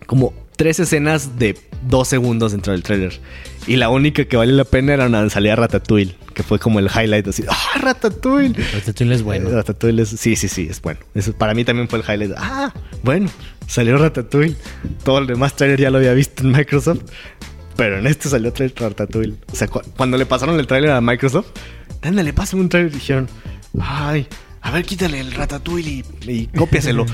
como 0.06 0.32
tres 0.56 0.80
escenas 0.80 1.38
de 1.38 1.58
dos 1.82 2.08
segundos 2.08 2.52
dentro 2.52 2.72
del 2.72 2.82
trailer. 2.82 3.20
Y 3.66 3.76
la 3.76 3.88
única 3.88 4.24
que 4.24 4.36
vale 4.36 4.52
la 4.52 4.64
pena 4.64 4.94
era 4.94 5.06
una 5.06 5.28
salida 5.28 5.56
Ratatouille, 5.56 6.16
que 6.34 6.42
fue 6.42 6.58
como 6.58 6.78
el 6.78 6.86
highlight 6.86 7.26
así. 7.26 7.44
¡Ah, 7.48 7.78
Ratatouille! 7.80 8.54
Ratatouille 8.72 9.14
es 9.14 9.22
bueno. 9.22 9.50
Ratatouille 9.50 10.02
es, 10.02 10.10
sí, 10.10 10.36
sí, 10.36 10.48
sí, 10.48 10.68
es 10.70 10.80
bueno. 10.80 11.00
Eso 11.14 11.32
para 11.32 11.52
mí 11.54 11.64
también 11.64 11.88
fue 11.88 11.98
el 11.98 12.04
highlight. 12.04 12.32
¡Ah! 12.36 12.72
Bueno, 13.02 13.28
salió 13.66 13.98
Ratatouille. 13.98 14.56
Todo 15.04 15.18
el 15.18 15.26
demás 15.26 15.56
trailer 15.56 15.80
ya 15.80 15.90
lo 15.90 15.98
había 15.98 16.14
visto 16.14 16.42
en 16.42 16.52
Microsoft. 16.52 17.00
Pero 17.76 17.98
en 17.98 18.06
este 18.06 18.28
salió 18.28 18.52
trailer 18.52 18.76
Ratatouille. 18.80 19.34
O 19.52 19.56
sea, 19.56 19.68
cuando 19.68 20.16
le 20.16 20.26
pasaron 20.26 20.58
el 20.58 20.66
trailer 20.66 20.92
a 20.92 21.00
Microsoft, 21.00 21.48
¿dónde 22.02 22.22
le 22.22 22.32
pasan 22.32 22.60
un 22.60 22.68
trailer? 22.68 22.92
Dijeron, 22.92 23.28
¡ay! 23.80 24.28
A 24.66 24.70
ver, 24.72 24.84
quítale 24.84 25.20
el 25.20 25.30
ratatouille 25.30 26.04
y, 26.26 26.30
y 26.30 26.46
cópiaselo. 26.56 27.06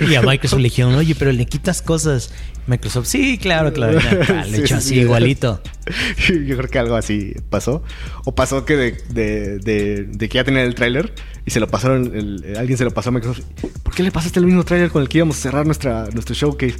y 0.00 0.16
a 0.16 0.22
Microsoft 0.22 0.58
le 0.58 0.64
dijeron, 0.64 0.96
oye, 0.96 1.14
pero 1.14 1.30
le 1.30 1.46
quitas 1.46 1.80
cosas. 1.80 2.32
Microsoft, 2.66 3.06
sí, 3.06 3.38
claro, 3.38 3.72
claro. 3.72 4.00
le 4.50 4.58
echó 4.58 4.74
así 4.74 4.98
igualito. 4.98 5.62
Yo 6.28 6.56
creo 6.56 6.68
que 6.68 6.78
algo 6.80 6.96
así 6.96 7.34
pasó. 7.50 7.84
O 8.24 8.34
pasó 8.34 8.64
que 8.64 8.76
de, 8.76 8.92
de, 9.10 10.06
de, 10.06 10.28
que 10.28 10.34
ya 10.34 10.42
tenía 10.42 10.64
el 10.64 10.74
tráiler 10.74 11.14
y 11.46 11.52
se 11.52 11.60
lo 11.60 11.68
pasaron, 11.68 12.42
alguien 12.58 12.78
se 12.78 12.84
lo 12.84 12.90
pasó 12.90 13.10
a 13.10 13.12
Microsoft. 13.12 13.44
¿Por 13.84 13.94
qué 13.94 14.02
le 14.02 14.10
pasaste 14.10 14.40
el 14.40 14.46
mismo 14.46 14.64
tráiler 14.64 14.90
con 14.90 15.02
el 15.02 15.08
que 15.08 15.18
íbamos 15.18 15.38
a 15.38 15.40
cerrar 15.40 15.66
nuestra, 15.66 16.08
nuestro 16.12 16.34
showcase? 16.34 16.78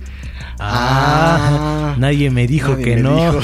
Ah, 0.58 1.92
ah 1.92 1.96
nadie 1.96 2.28
me 2.30 2.48
dijo 2.48 2.76
que 2.76 2.96
no. 2.96 3.40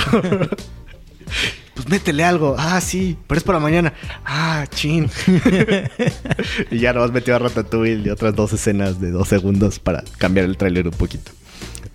Pues 1.81 1.89
métele 1.91 2.25
algo. 2.25 2.57
Ah, 2.59 2.81
sí, 2.81 3.17
pero 3.27 3.39
es 3.39 3.45
para 3.45 3.59
mañana. 3.59 3.93
Ah, 4.25 4.67
chin. 4.69 5.09
y 6.71 6.79
ya 6.79 6.93
nomás 6.93 7.13
metió 7.13 7.35
a 7.35 7.39
Ratatouille 7.39 8.03
y 8.05 8.11
otras 8.11 8.35
dos 8.35 8.53
escenas 8.53 9.01
de 9.01 9.11
dos 9.11 9.29
segundos 9.29 9.79
para 9.79 10.05
cambiar 10.19 10.47
el 10.47 10.57
tráiler 10.57 10.87
un 10.87 10.95
poquito. 10.95 11.33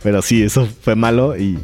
Pero 0.01 0.22
sí, 0.22 0.44
eso 0.44 0.68
fue 0.82 0.96
malo 0.96 1.38
y 1.38 1.60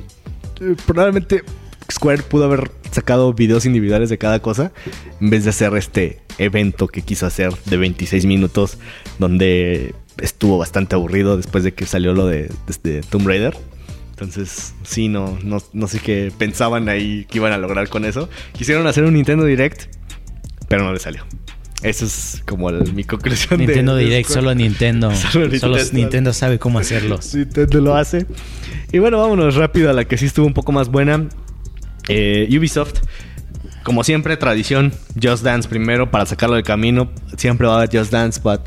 eh, 0.61 0.75
probablemente 0.85 1.43
Square 1.91 2.23
pudo 2.23 2.45
haber 2.45 2.71
sacado 2.91 3.33
videos 3.33 3.65
individuales 3.65 4.09
de 4.09 4.17
cada 4.17 4.39
cosa 4.39 4.71
en 5.19 5.29
vez 5.29 5.43
de 5.43 5.49
hacer 5.49 5.75
este 5.75 6.21
evento 6.37 6.87
que 6.87 7.01
quiso 7.01 7.25
hacer 7.25 7.53
de 7.65 7.77
26 7.77 8.25
minutos 8.25 8.77
donde 9.19 9.95
estuvo 10.17 10.57
bastante 10.57 10.95
aburrido 10.95 11.37
después 11.37 11.63
de 11.63 11.73
que 11.73 11.85
salió 11.85 12.13
lo 12.13 12.27
de, 12.27 12.51
de 12.83 13.01
Tomb 13.01 13.27
Raider. 13.27 13.57
Entonces, 14.21 14.75
sí, 14.83 15.07
no, 15.07 15.39
no, 15.43 15.57
no 15.73 15.87
sé 15.87 15.99
qué 15.99 16.31
pensaban 16.37 16.89
ahí 16.89 17.25
que 17.27 17.39
iban 17.39 17.51
a 17.53 17.57
lograr 17.57 17.89
con 17.89 18.05
eso. 18.05 18.29
Quisieron 18.53 18.85
hacer 18.85 19.03
un 19.03 19.15
Nintendo 19.15 19.45
Direct, 19.45 19.85
pero 20.67 20.83
no 20.83 20.93
le 20.93 20.99
salió. 20.99 21.25
Eso 21.81 22.05
es 22.05 22.43
como 22.47 22.69
el- 22.69 22.93
mi 22.93 23.03
conclusión 23.03 23.59
Nintendo 23.59 23.95
de 23.95 24.03
Direct, 24.03 24.29
solo 24.29 24.53
Nintendo. 24.53 25.09
Solo 25.15 25.49
Solo 25.57 25.75
Nintendo. 25.77 25.97
Nintendo, 25.97 26.33
sabe 26.33 26.59
cómo 26.59 26.77
hacerlos. 26.77 27.33
Nintendo 27.35 27.81
lo 27.81 27.95
hace. 27.95 28.27
Y 28.91 28.99
bueno, 28.99 29.17
vámonos 29.19 29.55
rápido 29.55 29.89
a 29.89 29.93
la 29.93 30.05
que 30.05 30.19
sí 30.19 30.27
estuvo 30.27 30.45
un 30.45 30.53
poco 30.53 30.71
más 30.71 30.89
buena. 30.89 31.27
Eh, 32.07 32.47
Ubisoft, 32.55 32.99
como 33.81 34.03
siempre, 34.03 34.37
tradición, 34.37 34.93
Just 35.19 35.43
Dance 35.43 35.67
primero 35.67 36.11
para 36.11 36.27
sacarlo 36.27 36.55
del 36.57 36.63
camino. 36.63 37.11
Siempre 37.37 37.65
va 37.65 37.73
a 37.73 37.77
haber 37.81 37.97
Just 37.97 38.11
Dance, 38.11 38.39
but... 38.43 38.61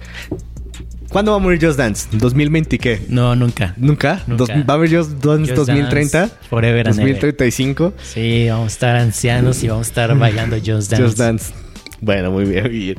¿Cuándo 1.14 1.30
va 1.30 1.36
a 1.36 1.40
morir 1.40 1.64
Just 1.64 1.78
Dance? 1.78 2.08
¿2020 2.10 2.72
y 2.74 2.78
qué? 2.78 3.00
No, 3.08 3.36
nunca. 3.36 3.72
¿Nunca? 3.76 4.24
Nunca. 4.26 4.36
Dos- 4.36 4.50
¿Va 4.68 4.74
a 4.74 4.76
haber 4.76 4.92
Just 4.92 5.12
Dance 5.24 5.54
Just 5.54 5.68
2030? 5.68 6.18
Dance, 6.18 6.34
forever 6.50 6.88
and 6.88 6.98
ever. 6.98 7.12
2035. 7.12 7.92
Sí, 8.02 8.48
vamos 8.48 8.64
a 8.64 8.66
estar 8.74 8.96
ancianos 8.96 9.62
y 9.62 9.68
vamos 9.68 9.86
a 9.86 9.90
estar 9.90 10.18
bailando 10.18 10.56
Just 10.56 10.90
Dance. 10.90 11.02
Just 11.04 11.16
Dance. 11.18 11.54
Bueno, 12.00 12.32
muy 12.32 12.46
bien. 12.46 12.64
muy 12.64 12.78
bien. 12.78 12.98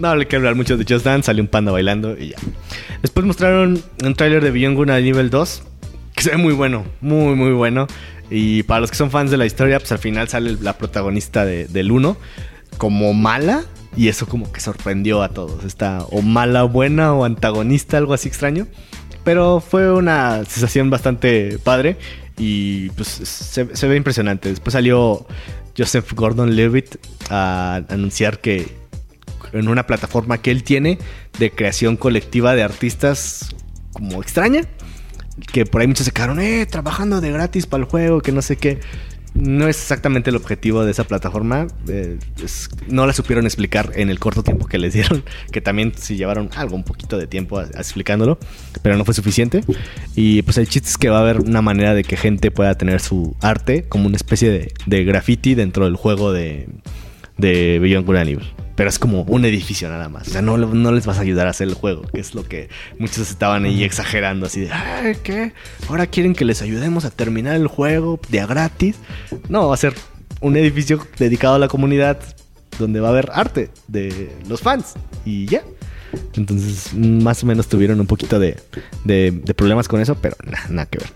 No 0.00 0.10
hay 0.10 0.26
que 0.26 0.34
hablar 0.34 0.56
mucho 0.56 0.76
de 0.76 0.84
Just 0.92 1.04
Dance. 1.04 1.26
Salió 1.26 1.40
un 1.40 1.46
panda 1.48 1.70
bailando 1.70 2.18
y 2.18 2.30
ya. 2.30 2.36
Después 3.00 3.24
mostraron 3.24 3.80
un 4.04 4.14
tráiler 4.16 4.42
de 4.42 4.50
Beyond 4.50 4.76
Good 4.76 4.90
al 4.90 5.04
nivel 5.04 5.30
2. 5.30 5.62
Que 6.16 6.22
se 6.24 6.30
ve 6.30 6.38
muy 6.38 6.54
bueno. 6.54 6.84
Muy, 7.00 7.36
muy 7.36 7.52
bueno. 7.52 7.86
Y 8.28 8.64
para 8.64 8.80
los 8.80 8.90
que 8.90 8.96
son 8.96 9.12
fans 9.12 9.30
de 9.30 9.36
la 9.36 9.46
historia, 9.46 9.78
pues 9.78 9.92
al 9.92 9.98
final 10.00 10.26
sale 10.28 10.56
la 10.60 10.76
protagonista 10.78 11.44
de- 11.44 11.66
del 11.68 11.92
1 11.92 12.16
como 12.76 13.14
mala. 13.14 13.62
Y 13.96 14.08
eso 14.08 14.26
como 14.26 14.50
que 14.50 14.60
sorprendió 14.60 15.22
a 15.22 15.28
todos. 15.28 15.64
Está 15.64 16.04
o 16.10 16.22
mala, 16.22 16.62
buena 16.64 17.12
o 17.14 17.24
antagonista, 17.24 17.98
algo 17.98 18.14
así 18.14 18.28
extraño. 18.28 18.66
Pero 19.24 19.60
fue 19.60 19.92
una 19.92 20.44
sensación 20.44 20.90
bastante 20.90 21.58
padre. 21.62 21.98
Y 22.38 22.88
pues 22.90 23.08
se, 23.08 23.64
ve 23.64 23.96
impresionante. 23.96 24.48
Después 24.48 24.72
salió 24.72 25.26
Joseph 25.76 26.12
Gordon 26.14 26.56
Levitt 26.56 26.96
a 27.30 27.82
anunciar 27.88 28.40
que 28.40 28.80
en 29.52 29.68
una 29.68 29.86
plataforma 29.86 30.38
que 30.38 30.50
él 30.50 30.64
tiene 30.64 30.98
de 31.38 31.50
creación 31.50 31.96
colectiva 31.96 32.54
de 32.54 32.62
artistas 32.62 33.54
como 33.92 34.22
extraña. 34.22 34.62
Que 35.52 35.66
por 35.66 35.80
ahí 35.80 35.86
muchos 35.86 36.06
se 36.06 36.12
quedaron, 36.12 36.40
eh, 36.40 36.66
trabajando 36.66 37.20
de 37.20 37.30
gratis 37.30 37.66
para 37.66 37.82
el 37.84 37.88
juego, 37.88 38.20
que 38.20 38.32
no 38.32 38.42
sé 38.42 38.56
qué. 38.56 38.80
No 39.34 39.66
es 39.66 39.76
exactamente 39.80 40.30
el 40.30 40.36
objetivo 40.36 40.84
de 40.84 40.90
esa 40.90 41.04
plataforma. 41.04 41.66
eh, 41.88 42.18
no 42.88 43.06
la 43.06 43.12
supieron 43.12 43.46
explicar 43.46 43.92
en 43.94 44.10
el 44.10 44.18
corto 44.18 44.42
tiempo 44.42 44.66
que 44.66 44.78
les 44.78 44.92
dieron. 44.92 45.24
Que 45.52 45.60
también 45.60 45.92
sí 45.96 46.16
llevaron 46.16 46.50
algo, 46.54 46.76
un 46.76 46.84
poquito 46.84 47.18
de 47.18 47.26
tiempo 47.26 47.58
a- 47.58 47.64
explicándolo. 47.64 48.38
Pero 48.82 48.96
no 48.96 49.04
fue 49.04 49.14
suficiente. 49.14 49.64
Y 50.14 50.42
pues 50.42 50.58
el 50.58 50.68
chiste 50.68 50.88
es 50.88 50.98
que 50.98 51.08
va 51.08 51.18
a 51.18 51.22
haber 51.22 51.40
una 51.40 51.62
manera 51.62 51.94
de 51.94 52.04
que 52.04 52.16
gente 52.16 52.50
pueda 52.50 52.74
tener 52.76 53.00
su 53.00 53.34
arte 53.40 53.84
como 53.88 54.06
una 54.06 54.16
especie 54.16 54.72
de, 54.86 55.04
graffiti 55.04 55.54
dentro 55.54 55.86
del 55.86 55.96
juego 55.96 56.32
de, 56.32 56.68
de 57.38 57.78
Beyond. 57.80 58.06
Pero 58.82 58.90
es 58.90 58.98
como 58.98 59.22
un 59.22 59.44
edificio 59.44 59.88
nada 59.88 60.08
más. 60.08 60.26
O 60.26 60.30
sea, 60.32 60.42
no, 60.42 60.56
no 60.56 60.90
les 60.90 61.06
vas 61.06 61.18
a 61.18 61.20
ayudar 61.20 61.46
a 61.46 61.50
hacer 61.50 61.68
el 61.68 61.74
juego, 61.74 62.02
que 62.02 62.18
es 62.18 62.34
lo 62.34 62.42
que 62.42 62.68
muchos 62.98 63.30
estaban 63.30 63.64
ahí 63.64 63.84
exagerando, 63.84 64.46
así 64.46 64.62
de, 64.62 64.72
"Ay, 64.72 65.16
¿qué? 65.22 65.52
Ahora 65.88 66.08
quieren 66.08 66.34
que 66.34 66.44
les 66.44 66.62
ayudemos 66.62 67.04
a 67.04 67.10
terminar 67.12 67.54
el 67.54 67.68
juego 67.68 68.18
de 68.28 68.40
a 68.40 68.46
gratis. 68.46 68.96
No, 69.48 69.68
va 69.68 69.74
a 69.74 69.76
ser 69.76 69.94
un 70.40 70.56
edificio 70.56 71.06
dedicado 71.16 71.54
a 71.54 71.58
la 71.60 71.68
comunidad 71.68 72.18
donde 72.80 72.98
va 72.98 73.06
a 73.06 73.10
haber 73.12 73.30
arte 73.32 73.70
de 73.86 74.32
los 74.48 74.60
fans. 74.62 74.94
Y 75.24 75.46
ya. 75.46 75.62
Entonces, 76.34 76.92
más 76.92 77.44
o 77.44 77.46
menos 77.46 77.68
tuvieron 77.68 78.00
un 78.00 78.08
poquito 78.08 78.40
de, 78.40 78.56
de- 79.04 79.30
problemas 79.54 79.86
con 79.86 80.00
eso, 80.00 80.16
pero 80.16 80.34
nada, 80.44 80.66
nada 80.70 80.86
que 80.86 80.98
ver. 80.98 81.08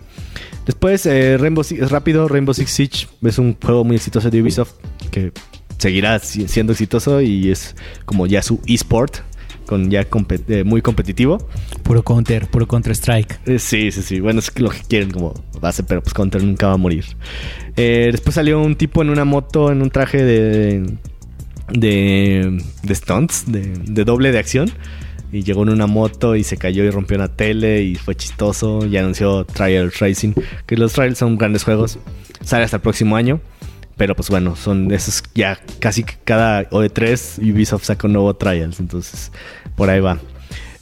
Después, 0.67 1.05
eh, 1.07 1.37
Rainbow 1.37 1.65
Six, 1.65 1.91
rápido, 1.91 2.29
Rainbow 2.29 2.55
Six 2.55 2.71
Siege 2.71 3.09
es 3.23 3.39
un 3.39 3.57
juego 3.61 3.83
muy 3.83 3.97
exitoso 3.97 4.31
de 4.31 4.41
Ubisoft 4.41 4.75
que 5.11 5.33
seguirá 5.79 6.19
si- 6.19 6.49
siendo 6.49 6.73
exitoso 6.73 7.21
y 7.21 7.51
es 7.51 7.75
como 8.05 8.27
ya 8.27 8.43
su 8.43 8.61
esport, 8.67 9.17
con 9.67 9.91
ya 9.91 10.07
eh, 10.49 10.65
muy 10.65 10.81
competitivo. 10.83 11.49
Puro 11.83 12.03
Counter, 12.05 12.47
puro 12.49 12.67
Counter 12.69 12.93
Strike. 12.93 13.41
Eh, 13.47 13.59
sí, 13.59 13.91
sí, 13.91 14.03
sí. 14.03 14.21
Bueno, 14.21 14.39
es 14.39 14.57
lo 14.61 14.71
que 14.71 14.81
quieren 14.89 15.11
como 15.11 15.35
base, 15.61 15.83
pero 15.83 16.03
pues 16.03 16.15
Counter 16.15 16.43
nunca 16.43 16.69
va 16.69 16.75
a 16.75 16.77
morir. 16.77 17.05
Eh, 17.77 18.09
después 18.13 18.35
salió 18.35 18.61
un 18.61 18.77
tipo 18.77 19.03
en 19.03 19.11
una 19.11 19.25
moto, 19.25 19.73
en 19.73 19.83
un 19.83 19.91
traje 19.91 20.23
de. 20.25 20.87
de. 21.69 22.63
de 22.83 22.95
stunts, 22.95 23.45
de, 23.51 23.73
de 23.87 24.05
doble 24.05 24.33
de 24.33 24.39
acción. 24.39 24.71
Y 25.33 25.43
llegó 25.43 25.65
en 25.65 25.71
una 25.71 25.89
moto 25.89 26.37
y 26.37 26.45
se 26.45 26.57
cayó 26.57 26.85
y 26.85 26.91
rompió 26.91 27.17
una 27.17 27.29
tele 27.29 27.83
y 27.83 27.97
fue 27.97 28.15
chistoso. 28.15 28.87
Y 28.87 28.97
anunció 28.97 29.45
Trials 29.45 29.99
Racing. 29.99 30.33
Que 30.67 30.77
los 30.77 30.93
Trials 30.93 31.19
son 31.19 31.37
grandes 31.37 31.65
juegos. 31.65 31.99
Sale 32.43 32.65
hasta 32.65 32.77
el 32.77 32.83
próximo 32.83 33.17
año. 33.17 33.41
Pero 33.97 34.15
pues 34.15 34.29
bueno, 34.29 34.57
son 34.57 34.93
esos 34.93 35.23
ya 35.35 35.59
casi 35.81 36.05
cada 36.05 36.69
OE3 36.71 37.39
Ubisoft 37.53 37.85
saca 37.85 38.07
un 38.07 38.13
nuevo 38.13 38.35
Trials. 38.35 38.79
Entonces, 38.79 39.33
por 39.75 39.89
ahí 39.89 40.01
va. 40.01 40.19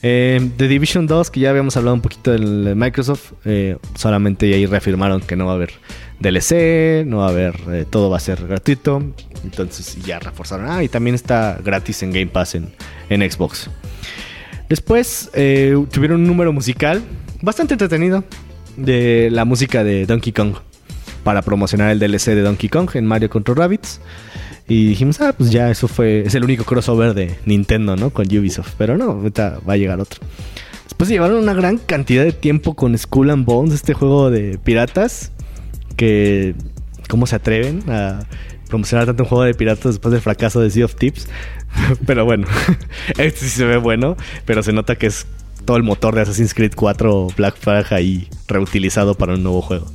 Eh, 0.06 0.50
The 0.58 0.68
Division 0.68 1.06
2, 1.06 1.30
que 1.30 1.40
ya 1.40 1.48
habíamos 1.48 1.78
hablado 1.78 1.94
un 1.94 2.02
poquito 2.02 2.30
del 2.32 2.76
Microsoft, 2.76 3.32
eh, 3.46 3.78
solamente 3.94 4.52
ahí 4.52 4.66
reafirmaron 4.66 5.22
que 5.22 5.34
no 5.34 5.46
va 5.46 5.52
a 5.52 5.54
haber 5.54 5.72
DLC, 6.20 7.06
no 7.06 7.18
va 7.18 7.28
a 7.28 7.30
haber, 7.30 7.54
eh, 7.70 7.86
todo 7.88 8.10
va 8.10 8.18
a 8.18 8.20
ser 8.20 8.46
gratuito. 8.46 9.02
Entonces 9.44 9.96
ya 10.04 10.18
reforzaron. 10.18 10.68
Ah, 10.68 10.82
y 10.82 10.88
también 10.88 11.14
está 11.14 11.58
gratis 11.64 12.02
en 12.02 12.12
Game 12.12 12.26
Pass 12.26 12.56
en, 12.56 12.70
en 13.08 13.30
Xbox. 13.30 13.70
Después 14.68 15.30
tuvieron 15.32 16.20
un 16.20 16.26
número 16.26 16.52
musical 16.52 17.02
bastante 17.40 17.74
entretenido 17.74 18.24
de 18.76 19.28
la 19.30 19.44
música 19.44 19.84
de 19.84 20.04
Donkey 20.04 20.32
Kong 20.32 20.54
para 21.24 21.42
promocionar 21.42 21.90
el 21.90 21.98
DLC 21.98 22.26
de 22.26 22.42
Donkey 22.42 22.68
Kong 22.68 22.90
en 22.94 23.06
Mario 23.06 23.30
contra 23.30 23.54
Rabbids. 23.54 24.00
Y 24.68 24.86
dijimos, 24.86 25.20
ah, 25.20 25.34
pues 25.36 25.50
ya 25.50 25.70
eso 25.70 25.88
fue, 25.88 26.20
es 26.20 26.34
el 26.34 26.44
único 26.44 26.64
crossover 26.64 27.12
de 27.14 27.36
Nintendo, 27.44 27.96
¿no? 27.96 28.10
Con 28.10 28.26
Ubisoft. 28.26 28.74
Pero 28.78 28.96
no, 28.96 29.04
ahorita 29.04 29.60
va 29.68 29.74
a 29.74 29.76
llegar 29.76 30.00
otro. 30.00 30.20
Después 30.84 31.08
llevaron 31.08 31.42
una 31.42 31.54
gran 31.54 31.78
cantidad 31.78 32.24
de 32.24 32.32
tiempo 32.32 32.74
con 32.74 32.96
Skull 32.96 33.30
and 33.30 33.44
Bones, 33.44 33.74
este 33.74 33.94
juego 33.94 34.30
de 34.30 34.58
piratas. 34.62 35.32
Que, 35.96 36.54
¿cómo 37.08 37.26
se 37.26 37.36
atreven 37.36 37.82
a 37.88 38.26
promocionar 38.68 39.06
tanto 39.06 39.24
un 39.24 39.28
juego 39.28 39.44
de 39.44 39.54
piratas 39.54 39.94
después 39.94 40.12
del 40.12 40.20
fracaso 40.20 40.60
de 40.60 40.70
Sea 40.70 40.84
of 40.84 40.94
Tips? 40.94 41.28
pero 42.06 42.24
bueno, 42.24 42.46
este 43.18 43.40
sí 43.40 43.48
se 43.48 43.64
ve 43.64 43.76
bueno, 43.76 44.16
pero 44.44 44.62
se 44.62 44.72
nota 44.72 44.96
que 44.96 45.06
es 45.06 45.26
todo 45.64 45.76
el 45.76 45.82
motor 45.82 46.14
de 46.14 46.22
Assassin's 46.22 46.54
Creed 46.54 46.72
4 46.74 47.28
Black 47.36 47.56
Flag 47.56 47.92
ahí 47.92 48.28
reutilizado 48.48 49.14
para 49.14 49.34
un 49.34 49.42
nuevo 49.42 49.62
juego. 49.62 49.86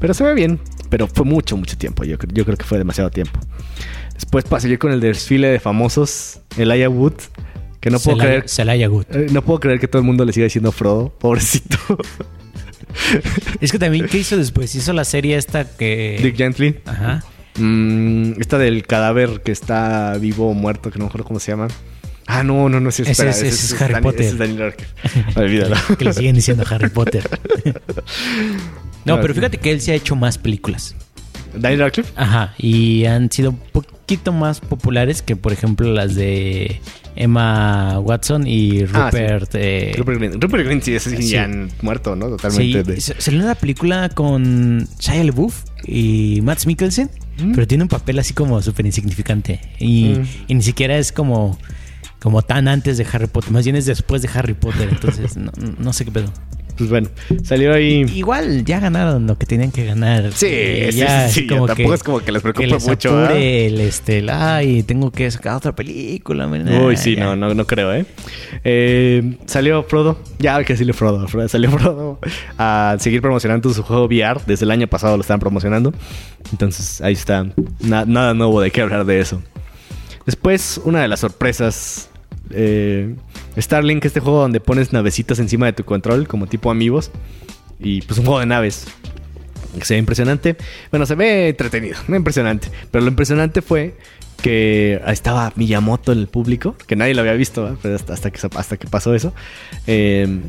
Pero 0.00 0.14
se 0.14 0.24
ve 0.24 0.34
bien, 0.34 0.58
pero 0.92 1.06
fue 1.08 1.24
mucho, 1.24 1.56
mucho 1.56 1.78
tiempo. 1.78 2.04
Yo, 2.04 2.18
yo 2.34 2.44
creo 2.44 2.58
que 2.58 2.64
fue 2.66 2.76
demasiado 2.76 3.08
tiempo. 3.08 3.40
Después 4.12 4.44
pasé 4.44 4.78
con 4.78 4.92
el 4.92 5.00
desfile 5.00 5.48
de 5.48 5.58
famosos, 5.58 6.40
Elijah 6.58 6.90
Wood, 6.90 7.14
que 7.80 7.88
no 7.88 7.98
puedo 7.98 8.18
Celaya- 8.18 8.28
creer. 8.40 8.48
Celaya 8.50 8.88
Good. 8.88 9.04
eh, 9.10 9.26
no 9.32 9.40
puedo 9.42 9.58
creer 9.58 9.80
que 9.80 9.88
todo 9.88 10.00
el 10.00 10.04
mundo 10.06 10.26
le 10.26 10.34
siga 10.34 10.44
diciendo 10.44 10.70
Frodo, 10.70 11.08
pobrecito. 11.18 11.78
Es 13.62 13.72
que 13.72 13.78
también, 13.78 14.06
¿qué 14.06 14.18
hizo 14.18 14.36
después? 14.36 14.74
Hizo 14.74 14.92
la 14.92 15.04
serie 15.04 15.38
esta 15.38 15.64
que... 15.64 16.20
Dick 16.22 16.36
Gently. 16.36 16.78
Ajá. 16.84 17.24
Mm, 17.58 18.38
esta 18.38 18.58
del 18.58 18.86
cadáver 18.86 19.40
que 19.42 19.50
está 19.50 20.18
vivo 20.18 20.50
o 20.50 20.52
muerto, 20.54 20.90
que 20.90 20.98
no 20.98 21.06
me 21.06 21.08
acuerdo 21.08 21.26
cómo 21.26 21.40
se 21.40 21.52
llama. 21.52 21.68
Ah, 22.26 22.42
no, 22.44 22.68
no, 22.68 22.80
no, 22.80 22.90
sí, 22.90 23.00
Ese 23.02 23.12
espera, 23.12 23.30
es- 23.30 23.42
ese 23.42 23.74
es 23.76 23.80
Harry 23.80 23.94
Daniel- 23.94 24.02
Potter. 24.02 24.20
ese 24.26 24.32
es 24.34 24.38
Daniel 24.38 24.58
Radcliffe. 24.58 24.92
Olvídalo. 25.40 25.76
que 25.98 26.04
le 26.04 26.12
siguen 26.12 26.34
diciendo 26.36 26.64
Harry 26.70 26.90
Potter. 26.90 27.26
no, 29.04 29.14
Ah, 29.14 29.20
pero 29.20 29.34
sí. 29.34 29.40
fíjate 29.40 29.58
que 29.58 29.70
él 29.72 29.80
se 29.80 29.92
ha 29.92 29.94
hecho 29.94 30.16
más 30.16 30.38
películas. 30.38 30.94
Daniel 31.54 31.80
Radcliffe. 31.80 32.12
Ajá. 32.16 32.54
Y 32.58 33.04
han 33.04 33.30
sido 33.30 33.50
un 33.50 33.58
poquito 33.72 34.32
más 34.32 34.60
populares 34.60 35.20
que, 35.22 35.36
por 35.36 35.52
ejemplo, 35.52 35.92
las 35.92 36.14
de 36.14 36.80
Emma 37.14 37.98
Watson 38.00 38.46
y 38.46 38.82
Ah, 38.94 39.10
sí. 39.12 39.18
Rupert. 39.18 39.50
eh, 39.54 39.92
Rupert 39.98 40.18
Green. 40.18 40.40
Rupert 40.40 40.64
Green 40.64 40.80
sí, 40.82 40.94
ese 40.94 41.10
sí, 41.10 41.22
Sí. 41.22 41.28
ya 41.30 41.44
han 41.44 41.70
muerto, 41.82 42.16
¿no? 42.16 42.26
Sí, 42.26 42.30
Totalmente. 42.36 42.82
de- 42.92 42.98
s- 42.98 43.14
salió 43.18 43.40
una 43.42 43.54
película 43.54 44.08
con 44.08 44.88
Shia 44.98 45.22
LaBeouf 45.24 45.64
y 45.86 46.40
Matt 46.42 46.64
Mikkelsen, 46.64 47.10
Mm. 47.42 47.52
pero 47.52 47.66
tiene 47.66 47.84
un 47.84 47.88
papel 47.88 48.18
así 48.18 48.32
como 48.32 48.62
súper 48.62 48.86
insignificante. 48.86 49.60
Y, 49.78 50.14
Mm. 50.14 50.26
y 50.48 50.54
ni 50.54 50.62
siquiera 50.62 50.96
es 50.96 51.12
como, 51.12 51.58
como 52.18 52.40
tan 52.40 52.66
antes 52.66 52.96
de 52.96 53.06
Harry 53.12 53.26
Potter, 53.26 53.50
más 53.52 53.64
bien 53.64 53.76
es 53.76 53.84
después 53.84 54.22
de 54.22 54.30
Harry 54.32 54.54
Potter, 54.54 54.88
entonces 54.90 55.36
no, 55.36 55.52
no 55.78 55.92
sé 55.92 56.06
qué 56.06 56.12
pedo. 56.12 56.32
Pues 56.82 56.90
bueno, 56.90 57.08
salió 57.44 57.72
ahí. 57.72 58.04
Igual 58.12 58.64
ya 58.64 58.80
ganaron 58.80 59.24
lo 59.28 59.38
que 59.38 59.46
tenían 59.46 59.70
que 59.70 59.84
ganar. 59.84 60.32
Sí, 60.32 60.48
sí, 60.90 60.98
ya, 60.98 61.28
sí, 61.28 61.46
como 61.46 61.66
tampoco 61.68 61.90
que- 61.90 61.94
es 61.94 62.02
como 62.02 62.18
que 62.20 62.32
les 62.32 62.42
que 62.42 62.66
les 62.66 62.88
mucho, 62.88 63.28
el, 63.30 63.80
este, 63.80 64.18
el, 64.18 64.30
ay, 64.30 64.82
tengo 64.82 65.12
que 65.12 65.30
sacar 65.30 65.54
otra 65.56 65.72
película. 65.76 66.48
mira, 66.48 66.82
Uy, 66.84 66.96
sí, 66.96 67.14
ya. 67.14 67.24
no, 67.24 67.36
no, 67.36 67.54
no 67.54 67.64
creo, 67.68 67.94
¿eh? 67.94 68.04
Eh, 68.64 69.36
Salió 69.46 69.84
Frodo, 69.84 70.18
ya 70.40 70.56
hay 70.56 70.64
que 70.64 70.72
decirle 70.72 70.92
Frodo, 70.92 71.28
Frodo, 71.28 71.46
salió 71.48 71.70
Frodo 71.70 72.18
a 72.58 72.96
seguir 72.98 73.22
promocionando 73.22 73.72
su 73.72 73.84
juego 73.84 74.06
VR. 74.06 74.40
Desde 74.44 74.64
el 74.64 74.72
año 74.72 74.88
pasado 74.88 75.16
lo 75.16 75.20
están 75.20 75.38
promocionando. 75.38 75.92
Entonces 76.50 77.00
ahí 77.00 77.12
está, 77.12 77.46
Na- 77.80 78.04
nada 78.06 78.34
nuevo 78.34 78.60
de 78.60 78.72
qué 78.72 78.80
hablar 78.80 79.04
de 79.06 79.20
eso. 79.20 79.40
Después, 80.26 80.80
una 80.84 81.02
de 81.02 81.08
las 81.08 81.20
sorpresas, 81.20 82.08
eh, 82.50 83.14
Starlink, 83.56 84.04
este 84.04 84.20
juego 84.20 84.40
donde 84.40 84.60
pones 84.60 84.92
navecitas 84.92 85.38
encima 85.38 85.66
de 85.66 85.72
tu 85.72 85.84
control, 85.84 86.26
como 86.28 86.46
tipo 86.46 86.70
amigos. 86.70 87.10
Y 87.78 88.02
pues 88.02 88.18
un 88.18 88.24
juego 88.24 88.40
de 88.40 88.46
naves. 88.46 88.86
Que 89.78 89.84
se 89.84 89.94
ve 89.94 89.98
impresionante. 89.98 90.56
Bueno, 90.90 91.06
se 91.06 91.14
ve 91.14 91.48
entretenido, 91.48 91.96
no 92.08 92.16
impresionante. 92.16 92.68
Pero 92.90 93.04
lo 93.04 93.10
impresionante 93.10 93.62
fue 93.62 93.96
que 94.42 95.00
estaba 95.06 95.52
Miyamoto 95.56 96.12
en 96.12 96.18
el 96.18 96.26
público, 96.26 96.74
que 96.86 96.96
nadie 96.96 97.14
lo 97.14 97.20
había 97.20 97.34
visto, 97.34 97.78
pero 97.80 97.94
hasta, 97.94 98.12
hasta, 98.12 98.30
que, 98.30 98.40
hasta 98.56 98.76
que 98.76 98.88
pasó 98.88 99.14
eso. 99.14 99.32
Eh, 99.86 100.40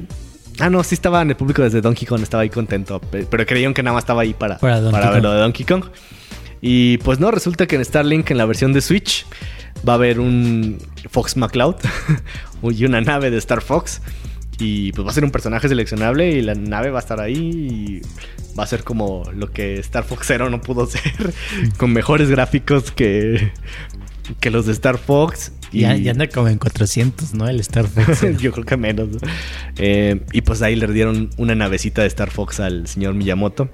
ah, 0.60 0.70
no, 0.70 0.84
sí 0.84 0.96
estaba 0.96 1.22
en 1.22 1.30
el 1.30 1.36
público 1.36 1.62
desde 1.62 1.80
Donkey 1.80 2.08
Kong, 2.08 2.22
estaba 2.24 2.42
ahí 2.44 2.50
contento, 2.50 3.00
pe- 3.00 3.28
pero 3.30 3.46
creyeron 3.46 3.74
que 3.76 3.84
nada 3.84 3.94
más 3.94 4.04
estaba 4.04 4.24
ahí 4.24 4.34
para, 4.34 4.58
Para 4.92 5.12
ver 5.12 5.22
lo 5.24 5.32
de 5.34 5.40
Donkey 5.42 5.66
Kong. 5.66 5.86
Y 6.60 6.98
pues 7.00 7.20
no, 7.20 7.30
resulta 7.30 7.68
que 7.68 7.76
en 7.76 7.86
Starlink, 7.86 8.32
en 8.32 8.38
la 8.38 8.46
versión 8.46 8.74
de 8.74 8.82
Switch, 8.82 9.26
va 9.88 9.94
a 9.94 9.96
haber 9.98 10.20
un 10.20 10.80
Fox 11.12 11.38
McCloud 11.38 11.76
y 12.72 12.86
una 12.86 13.02
nave 13.02 13.32
de 13.32 13.38
Star 13.38 13.62
Fox. 13.62 14.02
Y 14.60 14.92
pues 14.92 15.06
va 15.06 15.12
a 15.12 15.14
ser 15.14 15.24
un 15.24 15.32
personaje 15.32 15.68
seleccionable 15.68 16.30
y 16.32 16.42
la 16.42 16.54
nave 16.54 16.92
va 16.92 17.00
a 17.00 17.02
estar 17.02 17.20
ahí 17.20 17.34
y 17.34 18.02
va 18.58 18.64
a 18.64 18.68
ser 18.68 18.84
como 18.84 19.24
lo 19.36 19.52
que 19.52 19.80
Star 19.80 20.04
Fox 20.04 20.28
Zero 20.28 20.50
no 20.50 20.62
pudo 20.62 20.86
ser, 20.88 21.34
con 21.78 21.92
mejores 21.92 22.30
gráficos 22.30 22.92
que, 22.92 23.52
que 24.40 24.52
los 24.52 24.66
de 24.66 24.74
Star 24.74 24.98
Fox. 24.98 25.52
Y 25.72 25.82
Ya, 25.82 25.96
ya 25.96 26.12
anda 26.12 26.28
como 26.30 26.50
en 26.50 26.60
400, 26.60 27.34
¿no? 27.34 27.50
El 27.50 27.60
Star 27.62 27.88
Fox. 27.88 28.22
yo 28.40 28.52
creo 28.52 28.66
que 28.66 28.78
menos. 28.78 29.10
¿no? 29.10 29.18
Eh, 29.78 30.22
y 30.32 30.42
pues 30.42 30.62
ahí 30.62 30.76
le 30.76 30.88
dieron 30.88 31.32
una 31.38 31.56
navecita 31.56 32.04
de 32.04 32.08
Star 32.08 32.30
Fox 32.30 32.60
al 32.60 32.88
señor 32.88 33.16
Miyamoto. 33.16 33.70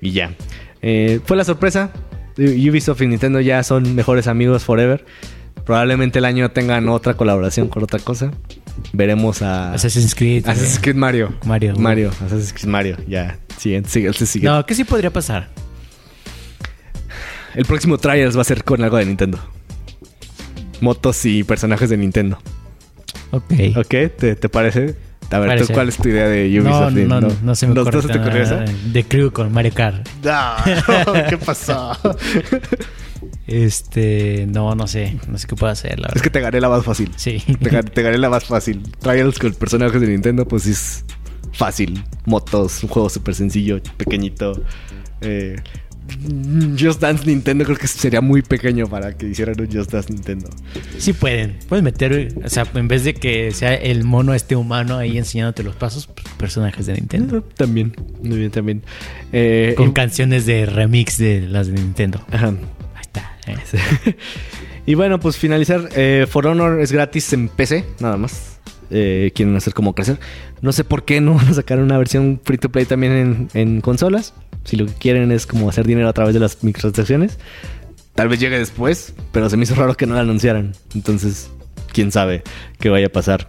Y 0.00 0.10
ya. 0.10 0.34
Eh, 0.82 1.20
fue 1.24 1.36
la 1.36 1.44
sorpresa. 1.44 1.92
Ubisoft 2.36 3.00
y 3.02 3.06
Nintendo 3.06 3.40
ya 3.40 3.62
son 3.62 3.94
mejores 3.94 4.26
amigos 4.26 4.64
forever. 4.64 5.04
Probablemente 5.64 6.18
el 6.18 6.24
año 6.26 6.50
tengan 6.50 6.88
otra 6.88 7.14
colaboración 7.14 7.68
con 7.68 7.82
otra 7.82 7.98
cosa. 7.98 8.30
Veremos 8.92 9.40
a 9.42 9.72
Assassin's 9.72 10.14
Creed. 10.14 10.46
Assassin's. 10.46 10.78
Creed 10.80 10.96
Mario. 10.96 11.34
Mario. 11.44 11.74
Mario. 11.76 12.10
Assassin's 12.10 12.52
Creed 12.52 12.66
Mario. 12.68 12.96
Ya. 13.08 13.38
Siguiente, 13.56 13.88
siguiente, 13.88 14.26
siguiente. 14.26 14.56
No, 14.56 14.66
¿qué 14.66 14.74
sí 14.74 14.84
podría 14.84 15.10
pasar? 15.12 15.48
El 17.54 17.64
próximo 17.64 17.98
Trials 17.98 18.36
va 18.36 18.42
a 18.42 18.44
ser 18.44 18.64
con 18.64 18.82
algo 18.82 18.96
de 18.98 19.06
Nintendo. 19.06 19.38
Motos 20.80 21.24
y 21.24 21.44
personajes 21.44 21.88
de 21.88 21.96
Nintendo. 21.96 22.38
Ok. 23.30 23.52
¿Ok? 23.76 23.88
¿Te, 24.18 24.36
te 24.36 24.48
parece? 24.48 24.96
A 25.30 25.38
ver, 25.38 25.48
¿tú 25.50 25.54
Parece. 25.54 25.72
¿cuál 25.72 25.88
es 25.88 25.96
tu 25.96 26.08
idea 26.08 26.28
de 26.28 26.48
No, 26.48 26.62
Ubisoft? 26.62 26.92
no, 27.08 27.20
no, 27.20 27.28
no 27.42 27.54
se 27.54 27.66
me 27.66 27.74
¿Los 27.74 27.86
ocurre 27.88 27.96
dos 28.02 28.06
se 28.06 28.12
te 28.12 28.18
ocurrió 28.18 28.42
esa? 28.42 28.56
nada 28.60 28.72
de 28.92 29.04
Crew 29.04 29.32
con 29.32 29.52
Mario 29.52 29.72
Kart. 29.74 30.06
No, 30.22 31.22
¿qué 31.30 31.38
pasó? 31.38 31.96
Este, 33.46 34.46
no, 34.48 34.74
no 34.74 34.86
sé, 34.86 35.18
no 35.28 35.36
sé 35.38 35.46
qué 35.46 35.54
puedo 35.56 35.70
hacer, 35.72 35.98
la 36.00 36.06
es 36.08 36.14
verdad. 36.14 36.22
que 36.22 36.30
te 36.30 36.40
gané 36.40 36.60
la 36.60 36.68
más 36.68 36.84
fácil. 36.84 37.10
Sí. 37.16 37.42
Te, 37.62 37.82
te 37.82 38.02
gané 38.02 38.18
la 38.18 38.30
más 38.30 38.44
fácil. 38.44 38.82
Trials 39.00 39.38
con 39.38 39.52
personajes 39.54 40.00
de 40.00 40.06
Nintendo, 40.08 40.46
pues 40.48 40.66
es 40.66 41.04
fácil. 41.52 42.02
Motos, 42.24 42.82
un 42.82 42.88
juego 42.88 43.08
súper 43.10 43.34
sencillo, 43.34 43.80
pequeñito. 43.96 44.62
Eh, 45.20 45.56
Just 46.78 47.00
Dance 47.00 47.24
Nintendo 47.26 47.64
creo 47.64 47.78
que 47.78 47.86
sería 47.86 48.20
muy 48.20 48.42
pequeño 48.42 48.86
para 48.88 49.16
que 49.16 49.26
hicieran 49.26 49.58
un 49.58 49.66
Just 49.72 49.90
Dance 49.90 50.12
Nintendo. 50.12 50.50
Sí 50.98 51.12
pueden. 51.14 51.56
Puedes 51.68 51.82
meter, 51.82 52.34
o 52.44 52.48
sea, 52.48 52.66
en 52.74 52.88
vez 52.88 53.04
de 53.04 53.14
que 53.14 53.52
sea 53.52 53.74
el 53.74 54.04
mono 54.04 54.34
este 54.34 54.54
humano 54.54 54.98
ahí 54.98 55.16
enseñándote 55.16 55.62
los 55.62 55.76
pasos, 55.76 56.06
pues, 56.06 56.26
personajes 56.36 56.84
de 56.86 56.94
Nintendo. 56.94 57.42
También, 57.42 57.94
muy 58.22 58.36
bien, 58.38 58.50
también. 58.50 58.82
Eh, 59.32 59.74
Con 59.76 59.92
canciones 59.92 60.44
de 60.44 60.66
remix 60.66 61.16
de 61.18 61.40
las 61.42 61.68
de 61.68 61.74
Nintendo. 61.74 62.22
Ajá. 62.30 62.52
Eh. 63.46 64.16
y 64.86 64.94
bueno, 64.94 65.20
pues 65.20 65.36
finalizar. 65.36 65.88
eh, 65.94 66.26
For 66.28 66.46
Honor 66.46 66.80
es 66.80 66.92
gratis 66.92 67.32
en 67.32 67.48
PC, 67.48 67.84
nada 68.00 68.16
más. 68.16 68.58
Eh, 68.90 69.32
quieren 69.34 69.56
hacer 69.56 69.74
como 69.74 69.94
crecer. 69.94 70.18
No 70.60 70.72
sé 70.72 70.84
por 70.84 71.04
qué 71.04 71.20
no 71.20 71.34
van 71.34 71.48
a 71.48 71.54
sacar 71.54 71.78
una 71.78 71.98
versión 71.98 72.40
free 72.44 72.58
to 72.58 72.70
play 72.70 72.84
también 72.84 73.48
en, 73.54 73.80
consolas. 73.80 74.34
Si 74.64 74.76
lo 74.76 74.86
que 74.86 74.94
quieren 74.94 75.32
es 75.32 75.46
como 75.46 75.68
hacer 75.68 75.86
dinero 75.86 76.08
a 76.08 76.12
través 76.12 76.34
de 76.34 76.40
las 76.40 76.62
microtransacciones. 76.62 77.38
Tal 78.14 78.28
vez 78.28 78.38
llegue 78.38 78.58
después, 78.58 79.14
pero 79.32 79.50
se 79.50 79.56
me 79.56 79.64
hizo 79.64 79.74
raro 79.74 79.94
que 79.94 80.06
no 80.06 80.14
la 80.14 80.20
anunciaran. 80.20 80.72
Entonces, 80.94 81.50
quién 81.92 82.12
sabe 82.12 82.42
qué 82.78 82.88
vaya 82.88 83.06
a 83.06 83.10
pasar. 83.10 83.46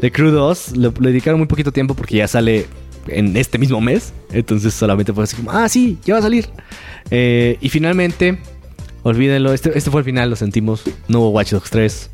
The 0.00 0.12
Crew 0.12 0.30
2 0.30 0.76
le, 0.76 0.90
dedicaron 0.90 1.40
muy 1.40 1.46
poquito 1.46 1.72
tiempo 1.72 1.94
porque 1.94 2.16
ya 2.16 2.28
sale 2.28 2.66
en 3.06 3.36
este 3.36 3.58
mismo 3.58 3.80
mes. 3.80 4.12
Entonces 4.32 4.74
solamente 4.74 5.12
fue 5.12 5.24
así 5.24 5.36
como, 5.36 5.50
ah, 5.50 5.68
sí, 5.68 5.98
ya 6.04 6.14
va 6.14 6.20
a 6.20 6.22
salir. 6.22 6.48
Y 7.10 7.68
finalmente, 7.70 8.38
olvídenlo, 9.02 9.52
este, 9.52 9.76
este 9.76 9.90
fue 9.90 10.00
el 10.00 10.04
final, 10.04 10.30
lo 10.30 10.36
sentimos. 10.36 10.82
No 11.08 11.20
hubo 11.20 11.30
Watch 11.30 11.52
Dogs 11.52 11.70
3. 11.70 12.10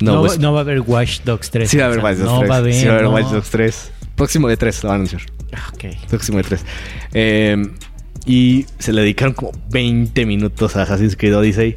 No, 0.00 0.24
No, 0.26 0.34
no 0.36 0.52
va 0.52 0.58
a 0.60 0.62
haber 0.62 0.80
Watch 0.80 1.20
Dogs 1.22 1.50
3. 1.50 1.70
sí 1.70 1.76
va 1.76 1.84
a 1.84 1.86
haber 1.86 2.00
Watch 2.00 2.16
Dogs 2.18 2.30
no 2.30 2.38
3. 2.40 2.50
va 2.50 2.54
a 2.54 2.58
haber. 2.58 2.74
sí 2.74 2.86
va 2.86 2.92
a 2.92 2.98
haber. 2.98 3.08
Watch 3.08 3.26
Dogs 3.32 3.50
3. 3.50 3.92
Próximo 4.16 4.48
de 4.48 4.56
3 4.56 4.82
lo 4.84 4.88
van 4.88 4.94
a 4.94 4.96
anunciar. 4.96 5.22
Ah, 5.54 5.70
Ok. 5.74 5.84
Próximo 6.08 6.38
de 6.38 6.44
3. 6.44 6.64
Eh, 7.14 7.66
y 8.26 8.66
se 8.78 8.92
le 8.92 9.00
dedicaron 9.02 9.34
como 9.34 9.52
20 9.70 10.26
minutos 10.26 10.76
a 10.76 10.82
Assassin's 10.82 11.16
Creed 11.16 11.36
Odyssey. 11.36 11.76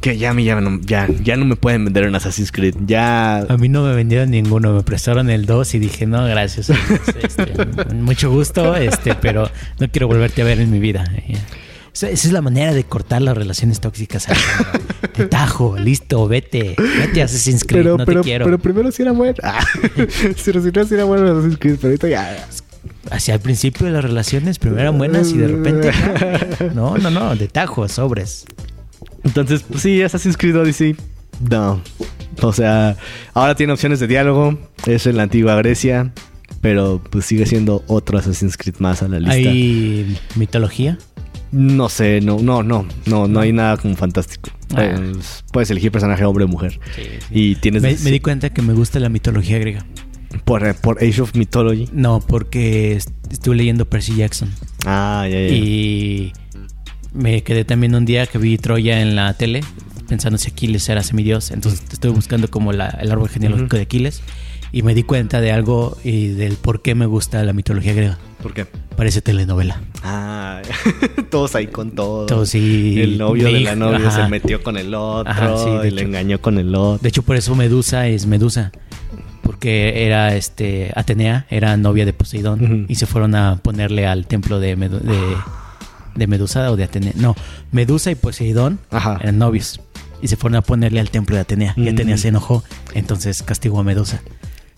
Que 0.00 0.16
ya 0.16 0.32
mí 0.32 0.44
ya 0.44 0.58
no, 0.58 0.80
ya, 0.82 1.08
ya 1.22 1.36
no 1.36 1.44
me 1.44 1.56
pueden 1.56 1.84
vender 1.84 2.04
en 2.04 2.14
Assassin's 2.14 2.50
Creed. 2.52 2.74
Ya. 2.86 3.38
A 3.40 3.56
mí 3.58 3.68
no 3.68 3.84
me 3.84 3.94
vendieron 3.94 4.30
ninguno, 4.30 4.72
me 4.72 4.82
prestaron 4.82 5.28
el 5.28 5.44
2 5.44 5.74
y 5.74 5.78
dije, 5.78 6.06
no, 6.06 6.24
gracias. 6.26 6.70
este, 7.22 7.46
mucho 7.94 8.30
gusto, 8.30 8.76
este, 8.76 9.14
pero 9.14 9.50
no 9.78 9.88
quiero 9.90 10.06
volverte 10.08 10.40
a 10.40 10.46
ver 10.46 10.58
en 10.60 10.70
mi 10.70 10.78
vida. 10.78 11.04
Esa, 11.92 12.08
esa 12.08 12.28
es 12.28 12.32
la 12.32 12.40
manera 12.40 12.72
de 12.72 12.84
cortar 12.84 13.22
las 13.22 13.36
relaciones 13.36 13.80
tóxicas. 13.80 14.26
De 15.16 15.26
tajo, 15.28 15.76
listo, 15.78 16.28
vete. 16.28 16.76
Vete 16.78 17.22
a 17.22 17.24
Assassin's 17.24 17.64
Creed, 17.64 17.82
Pero, 17.82 17.98
no 17.98 18.04
pero, 18.04 18.20
te 18.20 18.24
quiero. 18.24 18.44
pero 18.44 18.58
primero 18.58 18.92
sí 18.92 19.02
era 19.02 19.12
bueno. 19.12 19.34
Ah, 19.42 19.64
pero 19.96 20.62
si 20.62 20.70
no 20.70 20.84
sí 20.84 20.94
era 20.94 21.04
bueno 21.04 21.30
Assassin's 21.30 21.58
Creed, 21.58 21.76
pero 21.76 21.88
ahorita 21.88 22.08
ya. 22.08 22.48
Hacia 23.10 23.34
el 23.34 23.40
principio 23.40 23.86
de 23.86 23.92
las 23.92 24.04
relaciones, 24.04 24.58
primero 24.58 24.82
eran 24.82 24.98
buenas 24.98 25.32
y 25.32 25.38
de 25.38 25.48
repente... 25.48 25.90
No, 26.74 26.96
no, 26.96 27.10
no, 27.10 27.34
de 27.34 27.48
tajo, 27.48 27.88
sobres. 27.88 28.44
Entonces, 29.24 29.64
pues 29.68 29.82
sí, 29.82 30.00
Assassin's 30.02 30.36
Creed 30.36 30.56
Odyssey. 30.56 30.96
No. 31.50 31.80
O 32.42 32.52
sea, 32.52 32.96
ahora 33.34 33.54
tiene 33.54 33.72
opciones 33.72 34.00
de 34.00 34.06
diálogo. 34.06 34.58
Es 34.86 35.06
en 35.06 35.16
la 35.16 35.24
antigua 35.24 35.56
Grecia. 35.56 36.12
Pero 36.60 37.00
pues 37.10 37.24
sigue 37.24 37.46
siendo 37.46 37.82
otro 37.86 38.18
Assassin's 38.18 38.56
Creed 38.56 38.76
más 38.78 39.02
a 39.02 39.08
la 39.08 39.18
lista. 39.18 39.32
¿Hay 39.50 40.18
mitología? 40.36 40.98
No 41.52 41.88
sé, 41.88 42.20
no, 42.20 42.38
no, 42.40 42.62
no, 42.62 42.86
no, 43.06 43.26
no 43.26 43.40
hay 43.40 43.52
nada 43.52 43.76
como 43.76 43.96
fantástico. 43.96 44.50
Ah. 44.76 44.94
Puedes 45.52 45.70
elegir 45.70 45.90
personaje 45.90 46.24
hombre 46.24 46.44
o 46.44 46.48
mujer. 46.48 46.78
Y 47.30 47.56
tienes 47.56 47.82
Me, 47.82 47.96
me 48.04 48.10
di 48.12 48.20
cuenta 48.20 48.50
que 48.50 48.62
me 48.62 48.72
gusta 48.72 49.00
la 49.00 49.08
mitología 49.08 49.58
griega. 49.58 49.84
por, 50.44 50.74
por 50.76 51.02
Age 51.02 51.20
of 51.22 51.34
Mythology. 51.34 51.88
No, 51.92 52.20
porque 52.20 52.92
est- 52.92 53.10
estuve 53.32 53.56
leyendo 53.56 53.84
Percy 53.88 54.14
Jackson. 54.14 54.48
Ah, 54.86 55.26
ya, 55.28 55.40
ya. 55.40 55.48
Y 55.48 56.32
me 57.12 57.42
quedé 57.42 57.64
también 57.64 57.94
un 57.96 58.04
día 58.04 58.26
que 58.26 58.38
vi 58.38 58.56
Troya 58.56 59.00
en 59.00 59.16
la 59.16 59.34
tele, 59.34 59.62
pensando 60.08 60.38
si 60.38 60.50
Aquiles 60.50 60.88
era 60.88 61.02
semidios. 61.02 61.50
Entonces 61.50 61.82
estuve 61.92 62.12
buscando 62.12 62.48
como 62.48 62.72
la- 62.72 62.90
el 63.00 63.10
árbol 63.10 63.28
genealógico 63.28 63.76
de 63.76 63.82
Aquiles. 63.82 64.22
Y 64.72 64.82
me 64.82 64.94
di 64.94 65.02
cuenta 65.02 65.40
de 65.40 65.50
algo 65.50 65.98
y 66.04 66.28
del 66.28 66.52
por 66.54 66.80
qué 66.80 66.94
me 66.94 67.06
gusta 67.06 67.42
la 67.42 67.52
mitología 67.52 67.92
griega. 67.92 68.18
¿Por 68.40 68.54
qué? 68.54 68.66
Parece 69.00 69.22
telenovela. 69.22 69.80
Ah, 70.04 70.60
todos 71.30 71.54
ahí 71.54 71.68
con 71.68 71.92
todo. 71.92 72.26
Todos 72.26 72.50
sí, 72.50 73.00
El 73.00 73.16
novio 73.16 73.46
de 73.46 73.60
la 73.60 73.74
novia 73.74 74.08
ajá. 74.08 74.24
se 74.24 74.28
metió 74.28 74.62
con 74.62 74.76
el 74.76 74.94
otro 74.94 75.30
Ajá, 75.32 75.56
sí, 75.56 75.88
y 75.88 75.90
le 75.90 76.02
engañó 76.02 76.38
con 76.42 76.58
el 76.58 76.74
otro. 76.74 76.98
De 77.02 77.08
hecho, 77.08 77.22
por 77.22 77.36
eso 77.36 77.54
Medusa 77.54 78.06
es 78.08 78.26
Medusa. 78.26 78.72
Porque 79.42 80.04
era 80.04 80.36
este 80.36 80.92
Atenea, 80.94 81.46
era 81.48 81.78
novia 81.78 82.04
de 82.04 82.12
Poseidón. 82.12 82.84
Y 82.90 82.96
se 82.96 83.06
fueron 83.06 83.34
a 83.36 83.56
ponerle 83.56 84.06
al 84.06 84.26
templo 84.26 84.60
de, 84.60 84.76
Medu- 84.76 85.00
de, 85.00 85.18
de 86.16 86.26
Medusa 86.26 86.70
o 86.70 86.76
de 86.76 86.84
Atenea. 86.84 87.12
No, 87.16 87.34
Medusa 87.72 88.10
y 88.10 88.16
Poseidón 88.16 88.80
Ajá. 88.90 89.18
eran 89.22 89.38
novios. 89.38 89.80
Y 90.20 90.28
se 90.28 90.36
fueron 90.36 90.56
a 90.56 90.60
ponerle 90.60 91.00
al 91.00 91.08
templo 91.08 91.36
de 91.36 91.40
Atenea. 91.40 91.72
Y 91.78 91.88
Mm. 91.88 91.94
Atenea 91.94 92.18
se 92.18 92.28
enojó. 92.28 92.62
Entonces 92.92 93.42
castigó 93.42 93.80
a 93.80 93.82
Medusa. 93.82 94.20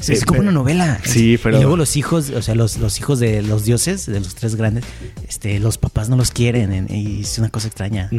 Es, 0.02 0.06
Sí, 0.06 0.12
es 0.14 0.24
como 0.24 0.40
pero- 0.40 0.50
una 0.50 0.52
novela. 0.52 1.00
Sí, 1.04 1.38
pero- 1.42 1.56
Y 1.56 1.60
luego 1.60 1.76
los 1.76 1.96
hijos, 1.96 2.30
o 2.30 2.42
sea, 2.42 2.54
los, 2.54 2.76
los 2.78 2.98
hijos 2.98 3.18
de 3.20 3.40
los 3.42 3.64
dioses, 3.64 4.04
de 4.06 4.18
los 4.20 4.34
tres 4.34 4.56
grandes, 4.56 4.84
este, 5.28 5.58
los 5.60 5.78
papás 5.78 6.08
no 6.08 6.16
los 6.16 6.30
quieren. 6.30 6.72
en- 6.72 6.94
Y 6.94 7.20
es 7.22 7.38
una 7.38 7.48
cosa 7.50 7.68
extraña. 7.68 8.10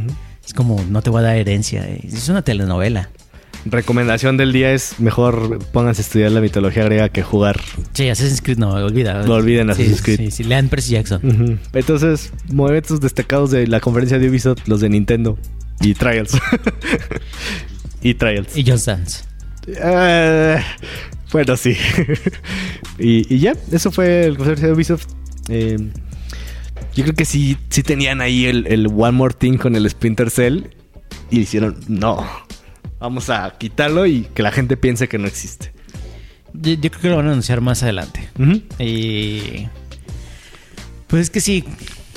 Es 0.45 0.53
como, 0.53 0.83
no 0.89 1.01
te 1.01 1.09
voy 1.09 1.19
a 1.19 1.23
dar 1.23 1.35
herencia. 1.37 1.85
Es 1.87 2.27
una 2.29 2.41
telenovela. 2.41 3.09
Recomendación 3.65 4.35
del 4.35 4.51
día 4.51 4.73
es 4.73 4.99
mejor 4.99 5.59
pónganse 5.71 6.01
a 6.01 6.03
estudiar 6.03 6.31
la 6.31 6.41
mitología 6.41 6.83
griega 6.83 7.07
que 7.09 7.23
jugar. 7.23 7.61
Sí, 7.93 8.09
Assassin's 8.09 8.41
Creed 8.41 8.57
no, 8.57 8.71
olvida. 8.71 9.23
No 9.23 9.35
olviden 9.35 9.69
Assassin's 9.69 9.97
Sí, 9.99 10.03
Creed. 10.03 10.17
Sí, 10.17 10.31
sí, 10.31 10.43
lean 10.43 10.67
Percy 10.67 10.91
Jackson. 10.93 11.21
Ujú. 11.25 11.57
Entonces, 11.71 12.31
momentos 12.51 12.99
destacados 12.99 13.51
de 13.51 13.67
la 13.67 13.79
conferencia 13.79 14.19
de 14.19 14.29
Ubisoft, 14.29 14.67
los 14.67 14.81
de 14.81 14.89
Nintendo 14.89 15.37
y 15.79 15.93
Trials. 15.93 16.33
y 18.01 18.13
Trials. 18.15 18.57
Y 18.57 18.69
Just 18.69 18.87
Dance. 18.87 19.23
Eh, 19.67 20.59
bueno, 21.33 21.57
sí. 21.57 21.75
y, 22.99 23.33
y 23.33 23.39
ya, 23.39 23.55
eso 23.71 23.91
fue 23.91 24.25
el 24.25 24.37
conferencia 24.37 24.67
de 24.67 24.73
Ubisoft. 24.73 25.07
Eh, 25.49 25.77
yo 26.95 27.03
creo 27.03 27.15
que 27.15 27.25
sí, 27.25 27.57
sí 27.69 27.81
tenían 27.81 28.21
ahí 28.21 28.45
el, 28.45 28.67
el 28.67 28.87
One 28.87 29.13
More 29.13 29.33
Thing 29.33 29.57
con 29.57 29.75
el 29.75 29.89
Splinter 29.89 30.29
Cell. 30.29 30.67
Y 31.31 31.39
hicieron, 31.39 31.79
no, 31.87 32.25
vamos 32.99 33.31
a 33.31 33.57
quitarlo 33.57 34.05
y 34.05 34.27
que 34.33 34.43
la 34.43 34.51
gente 34.51 34.77
piense 34.77 35.07
que 35.07 35.17
no 35.17 35.27
existe. 35.27 35.73
Yo, 36.53 36.73
yo 36.73 36.91
creo 36.91 37.01
que 37.01 37.09
lo 37.09 37.17
van 37.17 37.27
a 37.27 37.31
anunciar 37.31 37.61
más 37.61 37.81
adelante. 37.81 38.29
Y. 38.79 39.67
Pues 41.07 41.23
es 41.23 41.29
que 41.31 41.41
sí. 41.41 41.63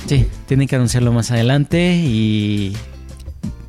Sí, 0.07 0.27
tienen 0.47 0.69
que 0.69 0.77
anunciarlo 0.77 1.11
más 1.13 1.31
adelante 1.31 1.97
y. 1.97 2.77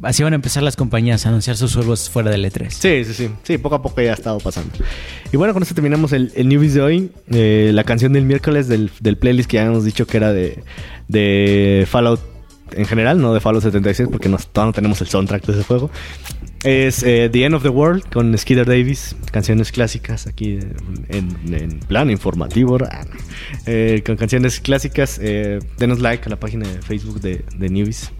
Así 0.01 0.23
van 0.23 0.33
a 0.33 0.36
empezar 0.36 0.63
las 0.63 0.75
compañías 0.75 1.25
a 1.25 1.29
anunciar 1.29 1.57
sus 1.57 1.73
juegos 1.73 2.10
fuera 2.10 2.29
del 2.29 2.45
E3. 2.45 2.69
Sí, 2.69 3.03
sí, 3.03 3.13
sí. 3.13 3.29
Sí, 3.43 3.57
poco 3.57 3.75
a 3.75 3.81
poco 3.81 4.01
ya 4.01 4.12
ha 4.12 4.13
estado 4.13 4.39
pasando. 4.39 4.71
Y 5.31 5.38
bueno, 5.38 5.53
con 5.53 5.63
esto 5.63 5.73
terminamos 5.73 6.13
el, 6.13 6.31
el 6.36 6.47
Newbies 6.47 6.73
de 6.75 6.81
hoy. 6.81 7.12
Eh, 7.31 7.71
la 7.73 7.83
canción 7.83 8.13
del 8.13 8.23
miércoles 8.25 8.67
del, 8.67 8.91
del 8.99 9.17
playlist 9.17 9.49
que 9.49 9.57
ya 9.57 9.65
hemos 9.65 9.83
dicho 9.86 10.05
que 10.05 10.17
era 10.17 10.33
de, 10.33 10.63
de 11.07 11.88
Fallout 11.89 12.19
en 12.71 12.86
general, 12.86 13.21
no 13.21 13.33
de 13.33 13.39
Fallout 13.39 13.63
76, 13.63 14.10
porque 14.12 14.29
no, 14.29 14.38
todavía 14.38 14.69
no 14.69 14.73
tenemos 14.73 15.01
el 15.01 15.07
soundtrack 15.07 15.45
de 15.45 15.53
ese 15.53 15.63
juego. 15.63 15.89
Es 16.63 17.03
eh, 17.03 17.29
The 17.31 17.45
End 17.45 17.55
of 17.55 17.63
the 17.63 17.69
World 17.69 18.10
con 18.12 18.38
Skeeter 18.38 18.65
Davis, 18.65 19.15
canciones 19.31 19.71
clásicas 19.71 20.27
aquí 20.27 20.60
en, 21.10 21.53
en 21.53 21.79
plan 21.79 22.10
informativo. 22.10 22.77
Eh, 23.65 24.03
con 24.05 24.17
canciones 24.17 24.60
clásicas. 24.60 25.19
Eh, 25.21 25.60
denos 25.77 25.99
like 25.99 26.25
a 26.25 26.29
la 26.29 26.39
página 26.39 26.67
de 26.67 26.81
Facebook 26.81 27.21
de, 27.21 27.45
de 27.57 27.69
Newbies. 27.69 28.12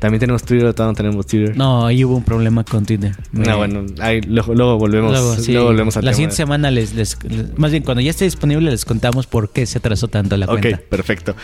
También 0.00 0.20
tenemos 0.20 0.42
Twitter, 0.44 0.72
todavía 0.74 0.92
no 0.92 0.96
tenemos 0.96 1.26
Twitter. 1.26 1.56
No, 1.56 1.86
ahí 1.86 2.04
hubo 2.04 2.16
un 2.16 2.22
problema 2.22 2.62
con 2.64 2.86
Twitter. 2.86 3.16
No, 3.32 3.42
Me- 3.42 3.54
bueno, 3.56 3.86
ahí, 4.00 4.20
luego, 4.20 4.54
luego 4.54 4.78
volvemos, 4.78 5.10
Luego, 5.10 5.26
luego, 5.28 5.42
sí, 5.42 5.56
volvemos 5.56 5.94
la 5.96 6.00
tema. 6.02 6.12
siguiente 6.12 6.36
semana 6.36 6.70
les, 6.70 6.94
les- 6.94 7.18
les- 7.24 7.58
Más 7.58 7.70
bien, 7.72 7.82
cuando 7.82 8.00
ya 8.00 8.10
esté 8.10 8.24
disponible, 8.24 8.70
les 8.70 8.84
contamos 8.84 9.26
por 9.26 9.50
qué 9.50 9.66
se 9.66 9.78
atrasó 9.78 10.08
tanto 10.08 10.36
la 10.36 10.46
Ok, 10.46 10.60
cuenta. 10.60 10.80
perfecto. 10.88 11.34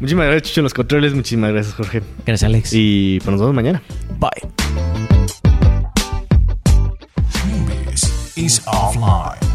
Muchísimas 0.00 0.26
gracias, 0.26 0.48
Chucho, 0.48 0.60
en 0.60 0.64
los 0.64 0.74
controles. 0.74 1.14
Muchísimas 1.14 1.52
gracias, 1.52 1.74
Jorge. 1.74 2.02
Gracias, 2.26 2.42
Alex. 2.48 2.70
Y 2.72 3.18
pues 3.20 3.30
nos 3.30 3.40
vemos 3.40 3.54
mañana. 3.54 3.82
Bye. 4.18 4.30
Newbies 7.46 8.32
is 8.36 8.62
offline. 8.66 9.51